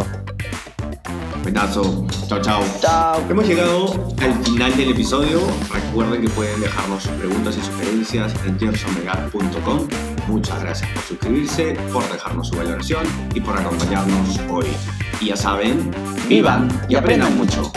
Buenazo. 1.48 2.06
Chao, 2.28 2.42
chao. 2.42 2.62
Chao. 2.82 3.22
Hemos 3.30 3.48
llegado 3.48 4.14
al 4.20 4.34
final 4.44 4.76
del 4.76 4.90
episodio. 4.90 5.40
Recuerden 5.74 6.22
que 6.22 6.30
pueden 6.32 6.60
dejarnos 6.60 7.04
sus 7.04 7.14
preguntas 7.14 7.58
y 7.58 7.62
sugerencias 7.62 8.34
en 8.46 8.60
gersonmegat.com. 8.60 9.88
Muchas 10.28 10.62
gracias 10.62 10.92
por 10.92 11.04
suscribirse, 11.04 11.78
por 11.94 12.04
dejarnos 12.12 12.50
su 12.50 12.58
valoración 12.58 13.06
y 13.34 13.40
por 13.40 13.58
acompañarnos 13.58 14.42
hoy. 14.50 14.68
Y 15.22 15.28
ya 15.28 15.38
saben, 15.38 15.90
vivan 16.28 16.68
y, 16.90 16.96
aprendan, 16.96 17.38
mucho. 17.38 17.72